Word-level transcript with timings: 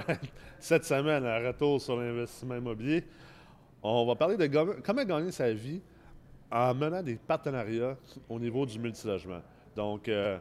Cette 0.58 0.84
semaine, 0.84 1.24
un 1.24 1.46
retour 1.46 1.80
sur 1.80 1.96
l'investissement 1.96 2.56
immobilier. 2.56 3.04
On 3.82 4.06
va 4.06 4.14
parler 4.16 4.36
de 4.36 4.46
comment 4.82 5.04
gagner 5.04 5.30
sa 5.30 5.52
vie 5.52 5.80
en 6.50 6.74
menant 6.74 7.02
des 7.02 7.16
partenariats 7.16 7.96
au 8.28 8.38
niveau 8.38 8.66
du 8.66 8.78
multilogement. 8.78 9.40
Donc, 9.76 10.08
euh, 10.08 10.38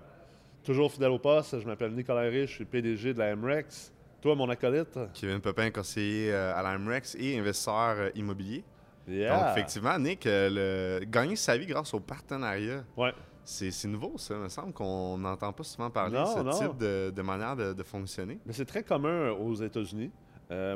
toujours 0.63 0.91
fidèle 0.91 1.11
au 1.11 1.19
poste, 1.19 1.59
je 1.59 1.65
m'appelle 1.65 1.91
Nicolas 1.91 2.21
Rich, 2.21 2.49
je 2.49 2.55
suis 2.55 2.65
PDG 2.65 3.13
de 3.13 3.19
la 3.19 3.35
MREX. 3.35 3.93
Toi, 4.21 4.35
mon 4.35 4.49
acolyte? 4.49 4.97
Kevin 5.13 5.39
Pepin, 5.39 5.69
conseiller 5.69 6.33
euh, 6.33 6.55
à 6.55 6.63
la 6.63 6.77
MREX 6.77 7.15
et 7.19 7.37
investisseur 7.37 7.95
euh, 7.97 8.09
immobilier. 8.15 8.63
Yeah. 9.07 9.37
Donc, 9.37 9.51
effectivement, 9.51 9.97
Nick, 9.99 10.23
le... 10.25 11.01
gagner 11.05 11.35
sa 11.35 11.55
vie 11.55 11.67
grâce 11.67 11.93
au 11.93 11.99
partenariat. 11.99 12.83
Ouais. 12.97 13.13
C'est 13.49 13.87
nouveau, 13.87 14.17
ça. 14.17 14.35
Il 14.35 14.41
me 14.41 14.49
semble 14.49 14.73
qu'on 14.73 15.17
n'entend 15.17 15.53
pas 15.53 15.63
souvent 15.63 15.89
parler 15.89 16.19
de 16.19 16.25
ce 16.25 16.59
type 16.59 16.77
de, 16.77 17.21
manière 17.21 17.55
de, 17.55 17.83
fonctionner. 17.83 18.39
Mais 18.45 18.53
c'est 18.53 18.65
très 18.65 18.83
commun 18.83 19.31
aux 19.31 19.55
États-Unis. 19.55 20.11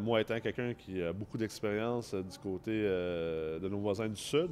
moi, 0.02 0.22
étant 0.22 0.40
quelqu'un 0.40 0.74
qui 0.74 1.02
a 1.02 1.12
beaucoup 1.12 1.38
d'expérience 1.38 2.14
du 2.14 2.38
côté 2.42 2.72
de 2.72 3.68
nos 3.68 3.80
voisins 3.80 4.08
du 4.08 4.16
Sud, 4.16 4.52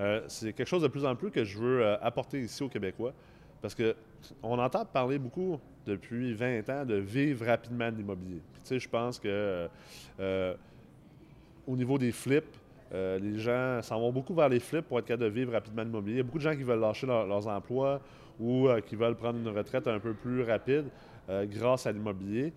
euh, 0.00 0.22
c'est 0.28 0.52
quelque 0.52 0.68
chose 0.68 0.82
de 0.82 0.88
plus 0.88 1.04
en 1.04 1.16
plus 1.16 1.30
que 1.30 1.44
je 1.44 1.58
veux 1.58 1.84
euh, 1.84 1.96
apporter 2.00 2.40
ici 2.40 2.62
aux 2.62 2.68
Québécois. 2.68 3.12
Parce 3.60 3.74
que 3.74 3.96
on 4.42 4.58
entend 4.58 4.84
parler 4.84 5.18
beaucoup 5.18 5.58
depuis 5.86 6.34
20 6.34 6.68
ans 6.68 6.84
de 6.84 6.94
vivre 6.94 7.46
rapidement 7.46 7.90
de 7.90 7.96
l'immobilier. 7.96 8.40
tu 8.60 8.60
sais, 8.64 8.78
je 8.78 8.88
pense 8.88 9.18
que 9.18 9.68
euh, 10.20 10.54
au 11.66 11.76
niveau 11.76 11.98
des 11.98 12.12
flips, 12.12 12.56
les 12.92 13.38
gens 13.38 13.80
s'en 13.82 14.00
vont 14.00 14.12
beaucoup 14.12 14.34
vers 14.34 14.48
les 14.48 14.60
flips 14.60 14.86
pour 14.86 14.98
être 14.98 15.06
capable 15.06 15.24
de 15.24 15.28
vivre 15.40 15.52
rapidement 15.52 15.82
de 15.82 15.88
l'immobilier. 15.88 16.14
Il 16.14 16.18
y 16.18 16.20
a 16.20 16.24
beaucoup 16.24 16.38
de 16.38 16.42
gens 16.42 16.56
qui 16.56 16.62
veulent 16.62 16.80
lâcher 16.80 17.06
leurs 17.06 17.46
emplois 17.46 18.00
ou 18.40 18.68
qui 18.86 18.96
veulent 18.96 19.16
prendre 19.16 19.38
une 19.38 19.56
retraite 19.56 19.86
un 19.86 19.98
peu 19.98 20.14
plus 20.14 20.42
rapide 20.42 20.86
grâce 21.28 21.86
à 21.86 21.92
l'immobilier. 21.92 22.52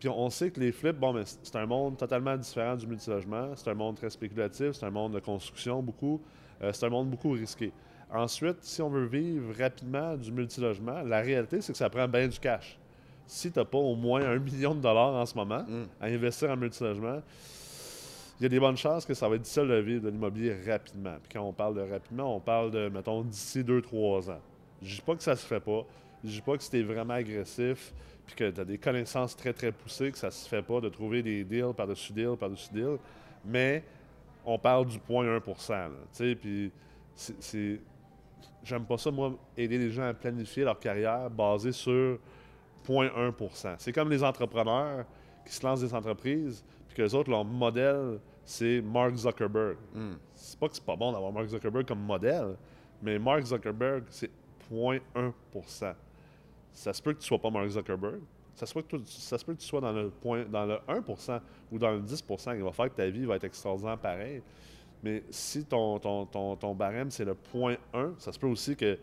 Puis 0.00 0.08
on 0.08 0.30
sait 0.30 0.50
que 0.50 0.58
les 0.58 0.72
flips, 0.72 0.96
bon, 0.96 1.12
mais 1.12 1.24
c'est 1.24 1.56
un 1.56 1.66
monde 1.66 1.98
totalement 1.98 2.34
différent 2.34 2.74
du 2.74 2.86
multilogement. 2.86 3.50
C'est 3.54 3.68
un 3.68 3.74
monde 3.74 3.96
très 3.96 4.08
spéculatif, 4.08 4.72
c'est 4.72 4.86
un 4.86 4.90
monde 4.90 5.12
de 5.12 5.20
construction 5.20 5.82
beaucoup. 5.82 6.22
Euh, 6.62 6.72
c'est 6.72 6.86
un 6.86 6.88
monde 6.88 7.10
beaucoup 7.10 7.32
risqué. 7.32 7.70
Ensuite, 8.10 8.56
si 8.62 8.80
on 8.80 8.88
veut 8.88 9.04
vivre 9.04 9.52
rapidement 9.58 10.16
du 10.16 10.32
multilogement, 10.32 11.02
la 11.02 11.20
réalité, 11.20 11.60
c'est 11.60 11.72
que 11.72 11.78
ça 11.78 11.90
prend 11.90 12.08
bien 12.08 12.26
du 12.26 12.38
cash. 12.40 12.78
Si 13.26 13.52
tu 13.52 13.58
n'as 13.58 13.64
pas 13.66 13.78
au 13.78 13.94
moins 13.94 14.22
un 14.24 14.38
million 14.38 14.74
de 14.74 14.80
dollars 14.80 15.14
en 15.14 15.26
ce 15.26 15.34
moment 15.34 15.64
mm. 15.68 15.84
à 16.00 16.06
investir 16.06 16.50
en 16.50 16.56
multilogement, 16.56 17.20
il 18.40 18.44
y 18.44 18.46
a 18.46 18.48
des 18.48 18.58
bonnes 18.58 18.76
chances 18.76 19.04
que 19.04 19.12
ça 19.12 19.28
va 19.28 19.34
être 19.34 19.42
difficile 19.42 19.68
de 19.68 19.74
vivre 19.74 20.02
de 20.02 20.08
l'immobilier 20.08 20.56
rapidement. 20.66 21.16
Puis 21.22 21.34
quand 21.34 21.42
on 21.42 21.52
parle 21.52 21.74
de 21.74 21.82
rapidement, 21.82 22.36
on 22.36 22.40
parle 22.40 22.70
de, 22.70 22.88
mettons, 22.88 23.20
d'ici 23.20 23.62
deux, 23.62 23.82
trois 23.82 24.30
ans. 24.30 24.40
Je 24.80 24.94
dis 24.94 25.02
pas 25.02 25.14
que 25.14 25.22
ça 25.22 25.36
se 25.36 25.46
fait 25.46 25.60
pas. 25.60 25.84
Je 26.24 26.30
dis 26.30 26.40
pas 26.40 26.56
que 26.56 26.62
c'était 26.62 26.82
vraiment 26.82 27.14
agressif, 27.14 27.92
puis 28.26 28.34
que 28.34 28.50
tu 28.50 28.60
as 28.60 28.64
des 28.64 28.78
connaissances 28.78 29.36
très, 29.36 29.52
très 29.52 29.72
poussées, 29.72 30.10
que 30.10 30.16
ça 30.16 30.30
se 30.30 30.48
fait 30.48 30.62
pas 30.62 30.80
de 30.80 30.88
trouver 30.88 31.22
des 31.22 31.44
deals 31.44 31.74
par-dessus 31.76 32.14
deals, 32.14 32.36
par-dessus 32.38 32.72
deals. 32.72 32.98
Mais 33.44 33.84
on 34.46 34.58
parle 34.58 34.86
du 34.86 34.96
0.1% 34.98 36.36
Puis 36.36 36.72
c'est. 37.14 37.78
J'aime 38.62 38.84
pas 38.84 38.96
ça, 38.96 39.10
moi, 39.10 39.34
aider 39.56 39.78
les 39.78 39.90
gens 39.90 40.04
à 40.04 40.14
planifier 40.14 40.64
leur 40.64 40.78
carrière 40.78 41.30
basée 41.30 41.72
sur 41.72 42.18
0.1% 42.86 43.74
C'est 43.78 43.92
comme 43.92 44.10
les 44.10 44.22
entrepreneurs 44.22 45.06
qui 45.44 45.52
se 45.52 45.64
lancent 45.64 45.80
des 45.80 45.94
entreprises, 45.94 46.64
puis 46.88 46.96
que 46.96 47.02
les 47.02 47.14
autres, 47.14 47.30
leur 47.30 47.44
modèle, 47.44 48.18
c'est 48.44 48.80
Mark 48.80 49.14
Zuckerberg. 49.14 49.76
Hmm. 49.94 50.14
C'est 50.34 50.58
pas 50.58 50.68
que 50.68 50.74
c'est 50.74 50.84
pas 50.84 50.96
bon 50.96 51.12
d'avoir 51.12 51.32
Mark 51.32 51.46
Zuckerberg 51.46 51.86
comme 51.86 52.00
modèle, 52.00 52.56
mais 53.02 53.18
Mark 53.18 53.44
Zuckerberg, 53.44 54.04
c'est 54.10 54.30
0.1% 54.72 55.94
Ça 56.72 56.92
se 56.92 57.02
peut 57.02 57.12
que 57.12 57.18
tu 57.18 57.26
sois 57.26 57.38
pas 57.38 57.50
Mark 57.50 57.68
Zuckerberg, 57.68 58.20
ça 58.54 58.66
se, 58.66 58.74
peut 58.74 58.82
que 58.82 58.96
tu, 58.96 59.06
ça 59.06 59.38
que 59.38 59.52
tu 59.52 59.66
sois 59.66 59.80
dans 59.80 59.92
le, 59.92 60.10
point, 60.10 60.44
dans 60.44 60.66
le 60.66 60.74
1% 60.86 61.40
ou 61.72 61.78
dans 61.78 61.92
le 61.92 62.00
10% 62.02 62.56
il 62.56 62.62
va 62.62 62.72
faire 62.72 62.90
que 62.90 62.96
ta 62.96 63.08
vie 63.08 63.24
va 63.24 63.36
être 63.36 63.44
extraordinaire 63.44 63.96
pareil. 63.96 64.42
Mais 65.02 65.22
si 65.30 65.64
ton, 65.64 65.98
ton, 65.98 66.56
ton, 66.56 66.74
barème, 66.74 67.10
c'est 67.10 67.24
le 67.24 67.34
point 67.34 67.76
1, 67.94 68.14
ça 68.18 68.32
se 68.32 68.38
peut 68.38 68.46
aussi 68.46 68.76
que 68.76 68.94
tu 68.94 69.00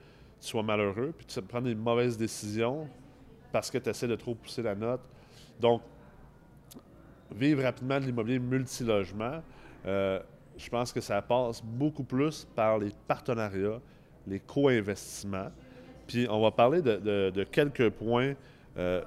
sois 0.48 0.62
malheureux, 0.62 1.12
puis 1.18 1.26
tu 1.26 1.42
prends 1.42 1.62
des 1.62 1.74
mauvaises 1.74 2.16
décisions 2.16 2.88
parce 3.52 3.72
que 3.72 3.80
tu 3.80 3.90
essaies 3.90 4.08
de 4.08 4.16
trop 4.16 4.36
pousser 4.36 4.62
la 4.62 4.76
note. 4.76 5.02
Donc, 5.60 5.82
vivre 7.32 7.64
rapidement 7.64 8.00
de 8.00 8.06
l'immobilier 8.06 8.40
multilogement, 8.40 9.42
euh, 9.86 10.20
je 10.58 10.70
pense 10.70 10.92
que 10.92 11.02
ça 11.02 11.22
passe 11.22 11.64
beaucoup 11.64 12.04
plus 12.04 12.46
par 12.56 12.78
les 12.80 12.92
partenariats, 13.08 13.80
les 14.26 14.40
co-investissements. 14.40 15.52
Puis 16.08 16.28
on 16.30 16.42
va 16.42 16.52
parler 16.52 16.82
de, 16.82 17.44
quelques 17.52 17.90
points 17.90 18.34
euh, 18.78 19.02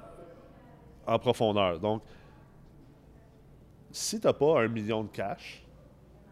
en 1.05 1.19
profondeur. 1.19 1.79
Donc, 1.79 2.03
si 3.91 4.19
tu 4.19 4.27
n'as 4.27 4.33
pas 4.33 4.61
un 4.61 4.67
million 4.67 5.03
de 5.03 5.09
cash, 5.09 5.63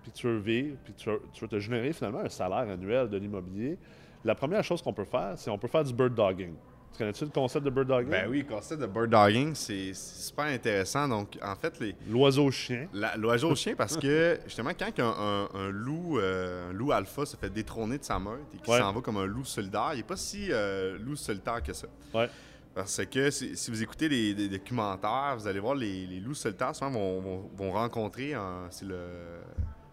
puis 0.03 0.11
tu 0.11 0.27
veux 0.27 0.37
vivre, 0.37 0.77
puis 0.83 0.93
tu 0.93 1.09
veux, 1.09 1.47
te 1.47 1.59
générer 1.59 1.91
finalement 1.91 2.19
un 2.19 2.29
salaire 2.29 2.69
annuel 2.69 3.09
de 3.09 3.17
l'immobilier, 3.17 3.77
la 4.23 4.35
première 4.35 4.63
chose 4.63 4.81
qu'on 4.81 4.93
peut 4.93 5.05
faire, 5.05 5.33
c'est 5.37 5.49
on 5.49 5.57
peut 5.57 5.67
faire 5.67 5.83
du 5.83 5.93
bird 5.93 6.13
dogging. 6.13 6.53
Tu 6.91 6.97
connais-tu 6.97 7.25
le 7.25 7.31
concept 7.31 7.65
de 7.65 7.69
bird 7.69 7.87
dogging? 7.87 8.09
Ben 8.09 8.27
oui, 8.29 8.39
le 8.39 8.53
concept 8.53 8.81
de 8.81 8.87
bird 8.87 9.09
dogging, 9.09 9.55
c'est 9.55 9.93
super 9.93 10.45
intéressant. 10.45 11.07
Donc, 11.07 11.37
en 11.41 11.55
fait, 11.55 11.79
les... 11.79 11.95
L'oiseau-chien. 12.07 12.87
L'oiseau-chien, 13.17 13.75
parce 13.75 13.95
que, 13.97 14.39
justement, 14.45 14.71
quand 14.77 14.99
un, 14.99 15.69
loup, 15.69 16.19
euh, 16.19 16.69
un 16.69 16.73
loup 16.73 16.91
alpha 16.91 17.25
se 17.25 17.37
fait 17.37 17.49
détrôner 17.49 17.97
de 17.97 18.03
sa 18.03 18.19
meute 18.19 18.53
et 18.53 18.57
qu'il 18.57 18.73
s'en 18.73 18.91
va 18.91 19.01
comme 19.01 19.17
un 19.17 19.25
loup 19.25 19.45
solitaire, 19.45 19.91
il 19.93 19.97
n'est 19.97 20.03
pas 20.03 20.17
si 20.17 20.47
euh, 20.49 20.97
loup 20.99 21.15
solitaire 21.15 21.63
que 21.63 21.73
ça. 21.73 21.87
Ouais. 22.13 22.29
Parce 22.73 23.05
que 23.05 23.29
si, 23.29 23.71
vous 23.71 23.83
écoutez 23.83 24.07
des, 24.07 24.47
documentaires, 24.47 25.35
vous 25.37 25.47
allez 25.47 25.59
voir 25.59 25.75
les, 25.75 26.19
loups 26.19 26.35
solitaires 26.35 26.75
souvent 26.75 26.91
vont, 26.91 27.71
rencontrer 27.71 28.33
c'est 28.69 28.85
le 28.85 28.97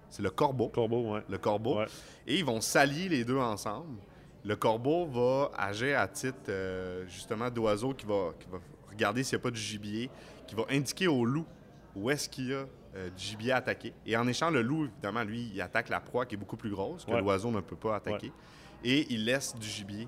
c'est 0.09 0.23
le 0.23 0.31
corbeau. 0.31 0.69
Corbeau, 0.69 1.15
ouais. 1.15 1.23
Le 1.29 1.39
corbeau. 1.39 1.81
Et 2.27 2.39
ils 2.39 2.45
vont 2.45 2.61
s'allier 2.61 3.09
les 3.09 3.25
deux 3.25 3.37
ensemble. 3.37 3.99
Le 4.47 4.55
corbeau 4.55 5.07
va 5.07 5.51
agir 5.59 5.99
à 5.99 6.07
titre 6.07 6.39
euh, 6.51 7.05
justement 7.09 7.51
d'oiseau 7.51 7.93
qui 7.93 8.07
va, 8.07 8.33
regarder 8.89 9.25
s'il 9.25 9.37
n'y 9.37 9.41
a 9.41 9.43
pas 9.43 9.51
de 9.51 9.57
gibier, 9.57 10.09
qui 10.47 10.55
va 10.55 10.63
indiquer 10.71 11.09
au 11.09 11.25
loup 11.25 11.45
où 11.97 12.11
est-ce 12.11 12.29
qu'il 12.29 12.51
y 12.51 12.55
a 12.55 12.65
euh, 12.95 13.11
du 13.11 13.25
gibier 13.25 13.51
attaqué. 13.51 13.93
Et 14.07 14.17
en 14.17 14.25
échange, 14.29 14.53
le 14.53 14.63
loup, 14.63 14.85
évidemment, 14.85 15.25
lui, 15.25 15.51
il 15.53 15.61
attaque 15.61 15.89
la 15.89 15.99
proie 15.99 16.27
qui 16.27 16.37
est 16.37 16.39
beaucoup 16.39 16.57
plus 16.57 16.71
grosse 16.71 17.05
que 17.05 17.11
l'oiseau 17.11 17.51
ne 17.51 17.61
peut 17.61 17.75
pas 17.75 17.97
attaquer. 17.97 18.31
Et 18.85 19.13
il 19.13 19.25
laisse 19.25 19.53
du 19.57 19.67
gibier 19.67 20.07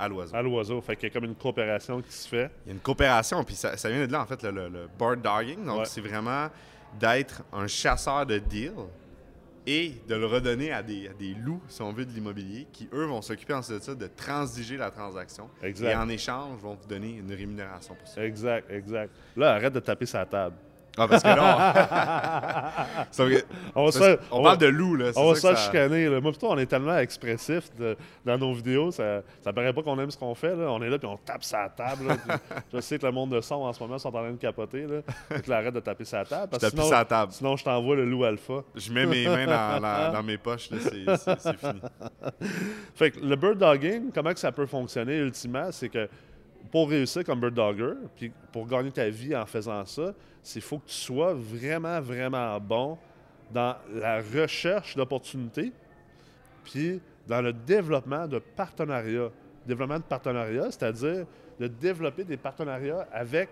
à 0.00 0.08
l'oiseau. 0.08 0.34
À 0.34 0.42
l'oiseau. 0.42 0.80
Fait 0.80 0.96
qu'il 0.96 1.08
y 1.08 1.12
a 1.12 1.14
comme 1.14 1.24
une 1.24 1.36
coopération 1.36 2.02
qui 2.02 2.12
se 2.12 2.26
fait. 2.26 2.50
Il 2.64 2.68
y 2.68 2.70
a 2.70 2.74
une 2.74 2.80
coopération, 2.80 3.44
puis 3.44 3.54
ça, 3.54 3.76
vient 3.88 4.04
de 4.04 4.10
là, 4.10 4.20
en 4.20 4.26
fait, 4.26 4.42
le, 4.42 4.88
bird 4.98 5.22
dogging. 5.22 5.64
Donc, 5.64 5.86
c'est 5.86 6.00
vraiment 6.00 6.48
d'être 6.98 7.44
un 7.52 7.68
chasseur 7.68 8.26
de 8.26 8.38
deals 8.38 8.72
et 9.66 9.94
de 10.08 10.14
le 10.14 10.26
redonner 10.26 10.72
à 10.72 10.82
des, 10.82 11.10
des 11.18 11.34
loups, 11.34 11.60
si 11.68 11.82
on 11.82 11.92
veut, 11.92 12.06
de 12.06 12.12
l'immobilier, 12.12 12.66
qui, 12.72 12.88
eux, 12.92 13.04
vont 13.04 13.22
s'occuper 13.22 13.54
ensuite 13.54 13.78
de 13.78 13.82
ça, 13.82 13.94
de 13.94 14.06
transiger 14.06 14.76
la 14.76 14.90
transaction. 14.90 15.50
Exact. 15.62 15.90
Et 15.90 15.94
en 15.96 16.08
échange, 16.08 16.60
vont 16.60 16.74
vous 16.74 16.86
donner 16.86 17.16
une 17.16 17.32
rémunération 17.32 17.94
pour 17.94 18.06
ça. 18.06 18.24
Exact, 18.24 18.70
exact. 18.70 19.12
Là, 19.36 19.54
arrête 19.54 19.72
de 19.72 19.80
taper 19.80 20.06
sa 20.06 20.24
table. 20.24 20.56
Ah, 20.98 21.08
parce 21.08 21.22
que 21.22 21.28
là, 21.28 22.72
on, 23.74 23.90
on, 24.30 24.42
parle 24.42 24.58
de 24.58 24.66
loup, 24.66 24.96
là. 24.96 25.10
On 25.16 25.32
va 25.32 25.34
se 25.34 25.54
chicaner. 25.54 26.08
Là. 26.08 26.20
Moi, 26.20 26.30
plutôt, 26.30 26.50
on 26.50 26.58
est 26.58 26.66
tellement 26.66 26.96
expressif 26.96 27.70
dans 28.24 28.38
nos 28.38 28.54
vidéos, 28.54 28.90
ça, 28.90 29.22
ça 29.42 29.52
paraît 29.52 29.72
pas 29.72 29.82
qu'on 29.82 29.98
aime 29.98 30.10
ce 30.10 30.16
qu'on 30.16 30.34
fait. 30.34 30.54
Là. 30.56 30.70
On 30.70 30.82
est 30.82 30.88
là, 30.88 30.98
puis 30.98 31.08
on 31.08 31.16
tape 31.16 31.44
sa 31.44 31.68
table. 31.68 32.16
je 32.72 32.80
sais 32.80 32.98
que 32.98 33.06
le 33.06 33.12
monde 33.12 33.30
de 33.30 33.40
son, 33.40 33.56
en 33.56 33.72
ce 33.72 33.80
moment, 33.80 33.98
sont 33.98 34.08
en 34.08 34.12
train 34.12 34.30
de 34.30 34.36
capoter. 34.36 34.86
Là. 34.86 35.00
Donc, 35.30 35.48
arrête 35.50 35.74
de 35.74 35.80
taper 35.80 36.04
sa 36.04 36.24
table. 36.24 36.48
Parce 36.50 36.68
sinon, 36.68 36.84
sa 36.84 37.04
table. 37.04 37.32
Sinon, 37.32 37.56
je 37.56 37.64
t'envoie 37.64 37.96
le 37.96 38.04
loup 38.04 38.24
alpha. 38.24 38.62
Je 38.74 38.92
mets 38.92 39.06
mes 39.06 39.26
mains 39.26 39.46
dans, 39.46 40.12
dans 40.12 40.22
mes 40.22 40.38
poches, 40.38 40.68
c'est 40.70 41.58
fini. 41.58 41.80
fait 42.94 43.10
que 43.10 43.20
le 43.20 43.36
bird 43.36 43.58
dogging, 43.58 44.10
comment 44.12 44.32
que 44.32 44.40
ça 44.40 44.52
peut 44.52 44.66
fonctionner 44.66 45.16
ultimement, 45.18 45.68
c'est 45.70 45.88
que 45.88 46.08
pour 46.70 46.88
réussir 46.90 47.24
comme 47.24 47.40
bird 47.40 47.54
dogger, 47.54 47.94
puis 48.16 48.32
pour 48.52 48.66
gagner 48.66 48.90
ta 48.90 49.08
vie 49.08 49.34
en 49.34 49.46
faisant 49.46 49.84
ça, 49.84 50.14
c'est 50.42 50.60
faut 50.60 50.78
que 50.78 50.88
tu 50.88 50.94
sois 50.94 51.34
vraiment, 51.34 52.00
vraiment 52.00 52.58
bon 52.60 52.98
dans 53.52 53.76
la 53.92 54.20
recherche 54.20 54.96
d'opportunités, 54.96 55.72
puis 56.64 57.00
dans 57.26 57.42
le 57.42 57.52
développement 57.52 58.26
de 58.26 58.38
partenariats. 58.38 59.30
Développement 59.66 59.98
de 59.98 60.04
partenariats, 60.04 60.70
c'est-à-dire 60.70 61.26
de 61.58 61.66
développer 61.66 62.24
des 62.24 62.36
partenariats 62.36 63.06
avec 63.12 63.48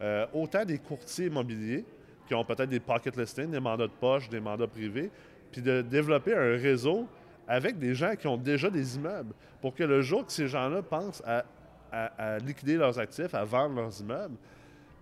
euh, 0.00 0.26
autant 0.32 0.64
des 0.64 0.78
courtiers 0.78 1.26
immobiliers 1.26 1.84
qui 2.26 2.34
ont 2.34 2.44
peut-être 2.44 2.68
des 2.68 2.80
pocket 2.80 3.16
listings, 3.16 3.50
des 3.50 3.60
mandats 3.60 3.86
de 3.86 3.92
poche, 3.92 4.28
des 4.28 4.40
mandats 4.40 4.66
privés, 4.66 5.10
puis 5.50 5.60
de 5.60 5.82
développer 5.82 6.34
un 6.34 6.56
réseau 6.56 7.06
avec 7.46 7.78
des 7.78 7.94
gens 7.94 8.14
qui 8.14 8.26
ont 8.26 8.36
déjà 8.36 8.70
des 8.70 8.96
immeubles 8.96 9.34
pour 9.60 9.74
que 9.74 9.82
le 9.82 10.02
jour 10.02 10.24
que 10.24 10.32
ces 10.32 10.46
gens-là 10.46 10.82
pensent 10.82 11.22
à 11.26 11.44
à, 11.92 12.38
liquider 12.38 12.76
leurs 12.76 12.98
actifs, 12.98 13.34
à 13.34 13.44
vendre 13.44 13.76
leurs 13.76 14.00
immeubles. 14.00 14.36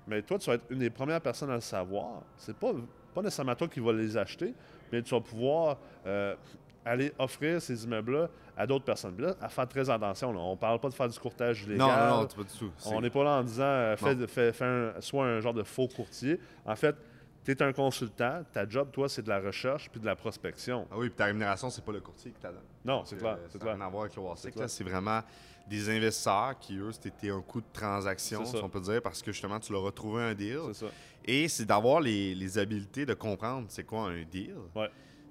Mais 0.07 0.23
toi, 0.23 0.39
tu 0.39 0.49
vas 0.49 0.55
être 0.57 0.65
une 0.71 0.79
des 0.79 0.91
premières 0.91 1.21
personnes 1.21 1.51
à 1.51 1.57
le 1.57 1.61
savoir. 1.61 2.23
C'est 2.37 2.57
pas, 2.57 2.73
pas 3.15 3.23
nécessairement 3.23 3.55
toi 3.55 3.67
qui 3.69 3.81
vas 3.81 3.93
les 3.93 4.17
acheter, 4.17 4.55
mais 4.93 5.03
tu 5.03 5.11
vas 5.15 5.21
pouvoir 5.21 5.79
euh, 6.07 6.35
aller 6.85 7.13
offrir 7.19 7.61
ces 7.61 7.85
immeubles-là 7.85 8.29
à 8.57 8.67
d'autres 8.67 8.85
personnes. 8.85 9.15
Puis 9.15 9.25
là, 9.25 9.35
à 9.41 9.49
faire 9.49 9.67
très 9.67 9.91
attention. 9.91 10.33
là. 10.33 10.39
On 10.39 10.53
ne 10.53 10.57
parle 10.57 10.79
pas 10.79 10.89
de 10.89 10.95
faire 10.95 11.09
du 11.09 11.19
courtage 11.19 11.63
illégal. 11.65 11.87
Non, 11.89 12.21
non, 12.21 12.27
pas 12.27 12.43
du 12.45 12.59
tout. 12.59 12.71
On 12.87 13.01
n'est 13.01 13.11
pas 13.11 13.25
là 13.25 13.31
en 13.39 13.43
disant 13.43 13.65
euh, 13.65 13.97
fais, 13.97 14.27
fais- 14.29 14.53
fais 14.53 14.65
un- 14.65 15.01
sois 15.01 15.27
un 15.27 15.41
genre 15.41 15.55
de 15.55 15.65
faux 15.65 15.89
courtier. 15.89 16.39
En 16.65 16.77
fait, 16.77 16.95
tu 17.47 17.63
es 17.63 17.63
un 17.63 17.73
consultant. 17.73 18.43
Ta 18.53 18.69
job, 18.69 18.91
toi, 18.93 19.09
c'est 19.09 19.23
de 19.23 19.29
la 19.29 19.41
recherche 19.41 19.89
puis 19.91 20.01
de 20.01 20.07
la 20.07 20.17
prospection. 20.17 20.87
Ah 20.91 20.95
oui, 20.99 21.09
puis 21.09 21.17
ta 21.17 21.27
rémunération, 21.27 21.71
c'est 21.71 21.85
pas 21.85 21.93
le 21.93 22.01
courtier 22.01 22.33
qui 22.33 22.41
t'a 22.41 22.49
donné. 22.49 22.61
Non, 22.85 23.05
c'est 23.05 23.17
clair. 23.17 23.35
Euh, 23.39 23.47
C'est 23.47 23.53
ça 23.53 23.59
n'a 23.59 23.65
clair. 23.65 23.77
rien 23.77 23.87
à 23.87 23.89
voir 23.89 24.03
avec 24.05 24.17
le 24.17 24.51
clair. 24.51 24.69
C'est 24.71 24.85
vraiment 24.85 25.21
des 25.69 25.89
investisseurs 25.91 26.59
qui, 26.59 26.77
eux, 26.77 26.93
c'était 26.93 27.31
un 27.31 27.41
coût 27.41 27.61
de 27.61 27.67
transaction, 27.73 28.45
C'est 28.45 28.57
si 28.57 28.63
on 28.63 28.69
peut 28.69 28.81
dire, 28.81 29.03
parce 29.03 29.21
que 29.23 29.33
justement, 29.33 29.59
tu 29.59 29.73
leur 29.73 29.87
as 29.87 29.93
trouvé 29.93 30.23
un 30.23 30.35
deal. 30.35 30.61
C'est 30.69 30.87
ça. 30.87 30.93
Et 31.25 31.49
c'est 31.49 31.65
d'avoir 31.65 32.01
les, 32.01 32.35
les 32.35 32.59
habiletés 32.59 33.05
de 33.05 33.15
comprendre 33.15 33.67
c'est 33.69 33.85
quoi 33.85 34.09
un 34.11 34.23
deal. 34.23 34.55
Ouais. 34.75 34.91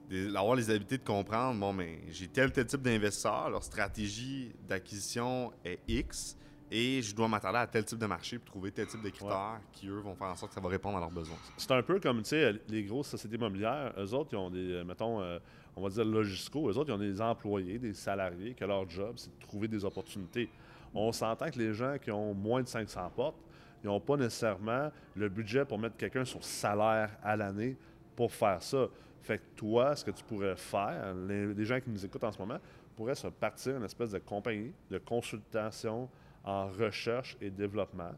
D'avoir 0.10 0.56
les 0.56 0.70
habiletés 0.70 0.98
de 1.00 1.04
comprendre, 1.04 1.60
bon, 1.60 1.74
mais 1.74 2.00
j'ai 2.10 2.28
tel 2.28 2.52
tel 2.52 2.68
type 2.68 2.82
d'investisseur, 2.82 3.50
leur 3.50 3.64
stratégie 3.64 4.54
d'acquisition 4.68 5.52
est 5.64 5.80
X, 5.88 6.38
et 6.72 7.02
je 7.02 7.16
dois 7.16 7.28
m'attarder 7.28 7.60
à 7.60 7.68
tel 7.68 7.86
type 7.86 8.00
de 8.00 8.06
marché 8.06 8.40
pour 8.40 8.48
trouver 8.48 8.72
tel 8.72 8.88
type 8.88 9.02
de 9.02 9.10
critères 9.10 9.60
qui, 9.72 9.88
eux, 9.88 10.00
vont 10.00 10.16
faire 10.16 10.28
en 10.28 10.36
sorte 10.36 10.52
que 10.52 10.56
ça 10.56 10.62
va 10.62 10.70
répondre 10.70 10.98
à 10.98 11.00
leurs 11.00 11.12
besoins. 11.12 11.38
C'est 11.58 11.72
un 11.72 11.84
peu 11.84 12.00
comme, 12.00 12.24
tu 12.24 12.30
sais, 12.30 12.54
les 12.68 12.84
grosses 12.84 13.10
sociétés 13.10 13.36
immobilières, 13.36 13.94
eux 13.98 14.14
autres, 14.14 14.30
ils 14.34 14.38
ont 14.38 14.50
des, 14.50 14.72
euh, 14.72 14.84
mettons, 14.84 15.22
euh, 15.22 15.38
on 15.76 15.84
va 15.84 15.90
dire 15.90 16.06
logisco, 16.06 16.70
eux 16.70 16.78
autres, 16.78 16.90
ils 16.90 16.94
ont 16.94 16.98
des 16.98 17.22
employés, 17.22 17.78
des 17.78 17.94
salariés, 17.94 18.56
que 18.56 18.66
leur 18.66 18.90
job, 18.90 19.14
c'est 19.18 19.30
de 19.30 19.46
trouver 19.46 19.68
des 19.68 19.86
opportunités. 19.86 20.50
On 20.94 21.12
s'entend 21.12 21.52
que 21.52 21.60
les 21.60 21.74
gens 21.74 21.98
qui 22.02 22.10
ont 22.10 22.34
moins 22.34 22.64
de 22.64 22.68
500 22.68 23.12
portes, 23.16 23.38
ils 23.84 23.88
n'ont 23.88 24.00
pas 24.00 24.18
nécessairement 24.18 24.92
le 25.16 25.30
budget 25.30 25.66
pour 25.66 25.78
mettre 25.78 25.98
quelqu'un 25.98 26.26
sur 26.26 26.44
salaire 26.44 27.12
à 27.22 27.36
l'année 27.36 27.78
pour 28.16 28.32
faire 28.32 28.64
ça. 28.64 28.88
Fait 29.22 29.38
que 29.38 29.44
toi, 29.56 29.96
ce 29.96 30.04
que 30.06 30.12
tu 30.12 30.24
pourrais 30.24 30.56
faire, 30.56 31.14
les, 31.28 31.54
les 31.54 31.66
gens 31.66 31.80
qui 31.80 31.90
nous 31.90 32.04
écoutent 32.04 32.24
en 32.24 32.32
ce 32.32 32.40
moment, 32.40 32.60
pourraient 32.96 33.16
se 33.16 33.28
partir 33.28 33.76
une 33.78 33.84
espèce 33.84 34.12
de 34.12 34.20
compagnie 34.20 34.72
de 34.90 34.98
consultation 34.98 36.10
en 36.46 36.68
recherche 36.68 37.36
et 37.42 37.50
développement. 37.50 38.12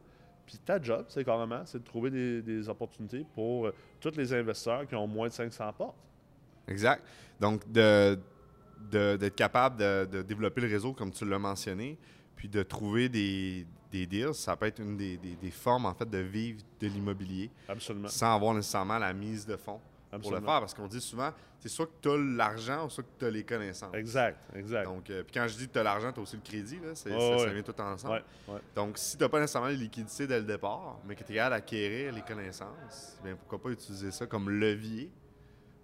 Puis 0.45 0.57
ta 0.59 0.81
job, 0.81 1.06
c'est 1.09 1.24
carrément, 1.25 1.65
c'est 1.65 1.79
de 1.79 1.83
trouver 1.83 2.09
des, 2.12 2.41
des 2.41 2.69
opportunités 2.69 3.25
pour 3.33 3.68
euh, 3.68 3.74
tous 4.00 4.15
les 4.15 4.31
investisseurs 4.33 4.85
qui 4.88 4.95
ont 4.95 5.07
moins 5.07 5.27
de 5.27 5.33
500 5.33 5.74
portes. 5.74 5.97
Exact. 6.68 7.03
Donc, 7.39 7.69
de- 7.71 8.18
de- 8.91 9.18
d'être 9.18 9.35
capable 9.35 9.77
de, 9.77 10.06
de 10.06 10.21
développer 10.21 10.62
le 10.62 10.68
réseau, 10.68 10.94
comme 10.94 11.12
tu 11.12 11.25
l'as 11.27 11.39
mentionné, 11.39 11.97
puis 12.35 12.47
de 12.47 12.62
trouver 12.63 13.09
des, 13.09 13.65
des 13.91 14.06
deals, 14.06 14.33
ça 14.33 14.56
peut 14.56 14.68
être 14.68 14.79
une 14.79 14.95
des, 14.95 15.18
des- 15.18 15.35
des 15.35 15.51
formes, 15.51 15.85
en 15.85 15.94
fait, 15.94 16.09
de 16.09 16.19
vivre 16.19 16.62
de 16.79 16.88
l'immobilier 16.88 17.50
Absolument. 17.68 18.07
sans 18.07 18.35
avoir 18.35 18.53
nécessairement 18.53 19.00
la 19.00 19.13
mise 19.13 19.45
de 19.45 19.56
fonds 19.57 19.81
pour 20.12 20.31
le 20.31 20.39
faire. 20.39 20.59
Parce 20.59 20.74
qu'on 20.74 20.88
dit 20.88 21.01
souvent, 21.01 21.31
c'est 21.59 21.69
soit 21.69 21.88
que 21.88 21.92
tu 22.01 22.09
as 22.09 22.18
l'argent 22.18 22.86
ou 22.86 22.89
soit 22.89 23.04
que 23.04 23.19
tu 23.19 23.25
as 23.25 23.30
les 23.30 23.44
connaissances. 23.44 23.94
Exact, 23.94 24.39
exact. 24.56 24.86
Donc, 24.86 25.09
euh, 25.09 25.24
puis 25.24 25.33
quand 25.33 25.48
je 25.48 25.57
dis 25.57 25.68
que 25.68 25.74
tu 25.74 25.80
as 25.80 25.83
l'argent, 25.83 26.12
tu 26.12 26.19
as 26.19 26.24
aussi 26.24 26.36
le 26.36 26.42
crédit. 26.42 26.80
Là, 26.80 26.95
ça, 26.95 27.09
vient 27.09 27.63
tout 27.63 27.81
ensemble. 27.81 28.13
Ouais, 28.48 28.54
ouais. 28.54 28.59
Donc, 28.75 28.98
si 28.98 29.18
tu 29.18 29.24
n'as 29.24 29.30
pas 29.30 29.39
nécessairement 29.39 29.69
les 29.69 29.75
liquidités 29.75 30.27
dès 30.27 30.39
le 30.39 30.45
départ, 30.45 31.00
mais 31.06 31.15
que 31.15 31.24
tu 31.24 31.31
es 31.31 31.36
capable 31.36 31.56
d'acquérir 31.56 32.13
les 32.13 32.21
connaissances, 32.21 33.19
bien, 33.24 33.36
pourquoi 33.36 33.62
pas 33.62 33.69
utiliser 33.69 34.12
ça 34.12 34.25
comme 34.27 34.50
levier 34.50 35.12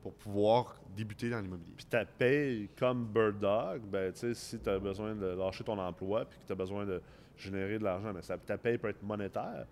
pour 0.02 0.14
pouvoir 0.14 0.76
débuter 0.96 1.30
dans 1.30 1.40
l'immobilier? 1.40 1.74
Puis 1.76 1.86
ta 1.86 2.06
paye 2.06 2.70
comme 2.78 3.06
Bird 3.06 3.40
Dog, 3.40 3.82
ben, 3.84 4.12
tu 4.14 4.20
sais, 4.20 4.34
si 4.34 4.60
tu 4.60 4.70
as 4.70 4.80
besoin 4.80 5.16
de 5.16 5.28
lâcher 5.28 5.64
ton 5.64 5.80
emploi 5.80 6.26
puis 6.26 6.40
que 6.40 6.46
tu 6.46 6.52
as 6.52 6.56
besoin 6.56 6.86
de 6.86 7.02
générer 7.36 7.80
de 7.80 7.84
l'argent, 7.84 8.14
mais 8.14 8.22
ça, 8.22 8.38
ta 8.38 8.58
paye 8.58 8.78
peut 8.78 8.90
être 8.90 9.02
monétaire, 9.02 9.66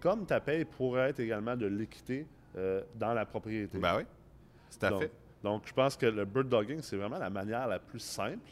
comme 0.00 0.26
ta 0.26 0.40
paye 0.40 0.64
pourrait 0.64 1.10
être 1.10 1.20
également 1.20 1.56
de 1.56 1.66
l'équité 1.66 2.26
euh, 2.56 2.82
dans 2.94 3.14
la 3.14 3.24
propriété. 3.26 3.78
Ben 3.78 3.98
oui, 3.98 4.02
tout 4.78 4.86
à 4.86 4.90
donc, 4.90 5.00
fait. 5.02 5.12
donc, 5.42 5.62
je 5.66 5.72
pense 5.74 5.96
que 5.96 6.06
le 6.06 6.24
bird 6.24 6.48
dogging, 6.48 6.80
c'est 6.82 6.96
vraiment 6.96 7.18
la 7.18 7.30
manière 7.30 7.66
la 7.68 7.78
plus 7.78 8.00
simple, 8.00 8.50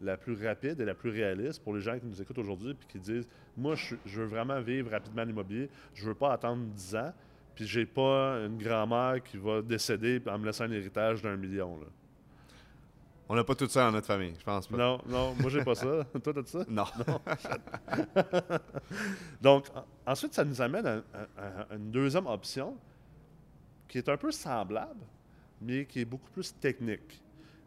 la 0.00 0.16
plus 0.16 0.44
rapide 0.46 0.80
et 0.80 0.84
la 0.84 0.94
plus 0.94 1.10
réaliste 1.10 1.62
pour 1.62 1.74
les 1.74 1.80
gens 1.80 1.98
qui 1.98 2.06
nous 2.06 2.20
écoutent 2.22 2.38
aujourd'hui 2.38 2.74
puis 2.74 2.86
qui 2.88 2.98
disent 2.98 3.28
Moi, 3.56 3.74
je, 3.74 3.94
je 4.06 4.20
veux 4.20 4.26
vraiment 4.26 4.60
vivre 4.60 4.90
rapidement 4.90 5.24
l'immobilier, 5.24 5.68
je 5.94 6.06
veux 6.06 6.14
pas 6.14 6.32
attendre 6.32 6.62
10 6.64 6.96
ans, 6.96 7.12
puis 7.54 7.66
j'ai 7.66 7.86
pas 7.86 8.36
une 8.46 8.58
grand-mère 8.58 9.22
qui 9.24 9.36
va 9.36 9.60
décéder 9.62 10.22
en 10.28 10.38
me 10.38 10.46
laissant 10.46 10.64
un 10.64 10.70
héritage 10.70 11.22
d'un 11.22 11.36
million. 11.36 11.78
là. 11.78 11.86
On 13.30 13.34
n'a 13.34 13.44
pas 13.44 13.54
tout 13.54 13.68
ça 13.68 13.84
dans 13.84 13.92
notre 13.92 14.06
famille, 14.06 14.32
je 14.38 14.44
pense 14.44 14.66
pas. 14.68 14.76
Non, 14.78 15.02
non, 15.06 15.34
moi, 15.38 15.50
j'ai 15.50 15.62
pas 15.62 15.74
ça. 15.74 16.02
Toi, 16.24 16.32
t'as 16.32 16.44
ça? 16.46 16.64
Non. 16.66 16.86
Donc, 19.42 19.66
en- 19.74 20.10
ensuite, 20.12 20.34
ça 20.34 20.44
nous 20.44 20.60
amène 20.62 20.86
à, 20.86 20.96
à- 21.36 21.62
à 21.70 21.74
une 21.76 21.90
deuxième 21.90 22.26
option 22.26 22.76
qui 23.88 23.98
est 23.98 24.08
un 24.08 24.16
peu 24.16 24.30
semblable, 24.30 25.00
mais 25.60 25.84
qui 25.86 26.00
est 26.00 26.04
beaucoup 26.04 26.30
plus 26.30 26.54
technique. 26.58 27.22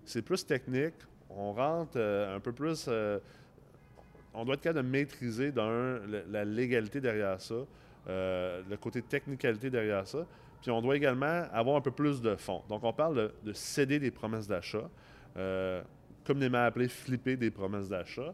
C'est 0.05 0.21
plus 0.21 0.45
technique, 0.45 0.93
on 1.29 1.53
rentre 1.53 1.93
euh, 1.95 2.35
un 2.35 2.39
peu 2.39 2.51
plus... 2.51 2.85
euh, 2.87 3.19
on 4.33 4.45
doit 4.45 4.55
être 4.55 4.61
capable 4.61 4.85
de 4.85 4.91
maîtriser, 4.91 5.51
d'un, 5.51 5.99
la 6.29 6.45
légalité 6.45 7.01
derrière 7.01 7.41
ça, 7.41 7.55
euh, 8.07 8.61
le 8.69 8.77
côté 8.77 9.01
technicalité 9.01 9.69
derrière 9.69 10.07
ça, 10.07 10.25
puis 10.61 10.71
on 10.71 10.81
doit 10.81 10.95
également 10.95 11.43
avoir 11.51 11.75
un 11.75 11.81
peu 11.81 11.91
plus 11.91 12.21
de 12.21 12.35
fonds. 12.35 12.61
Donc, 12.69 12.83
on 12.83 12.93
parle 12.93 13.15
de, 13.15 13.33
de 13.43 13.53
céder 13.53 13.99
des 13.99 14.11
promesses 14.11 14.47
d'achat, 14.47 14.89
communément 16.23 16.63
appelé 16.63 16.87
flipper 16.87 17.35
des 17.35 17.51
promesses 17.51 17.89
d'achat 17.89 18.33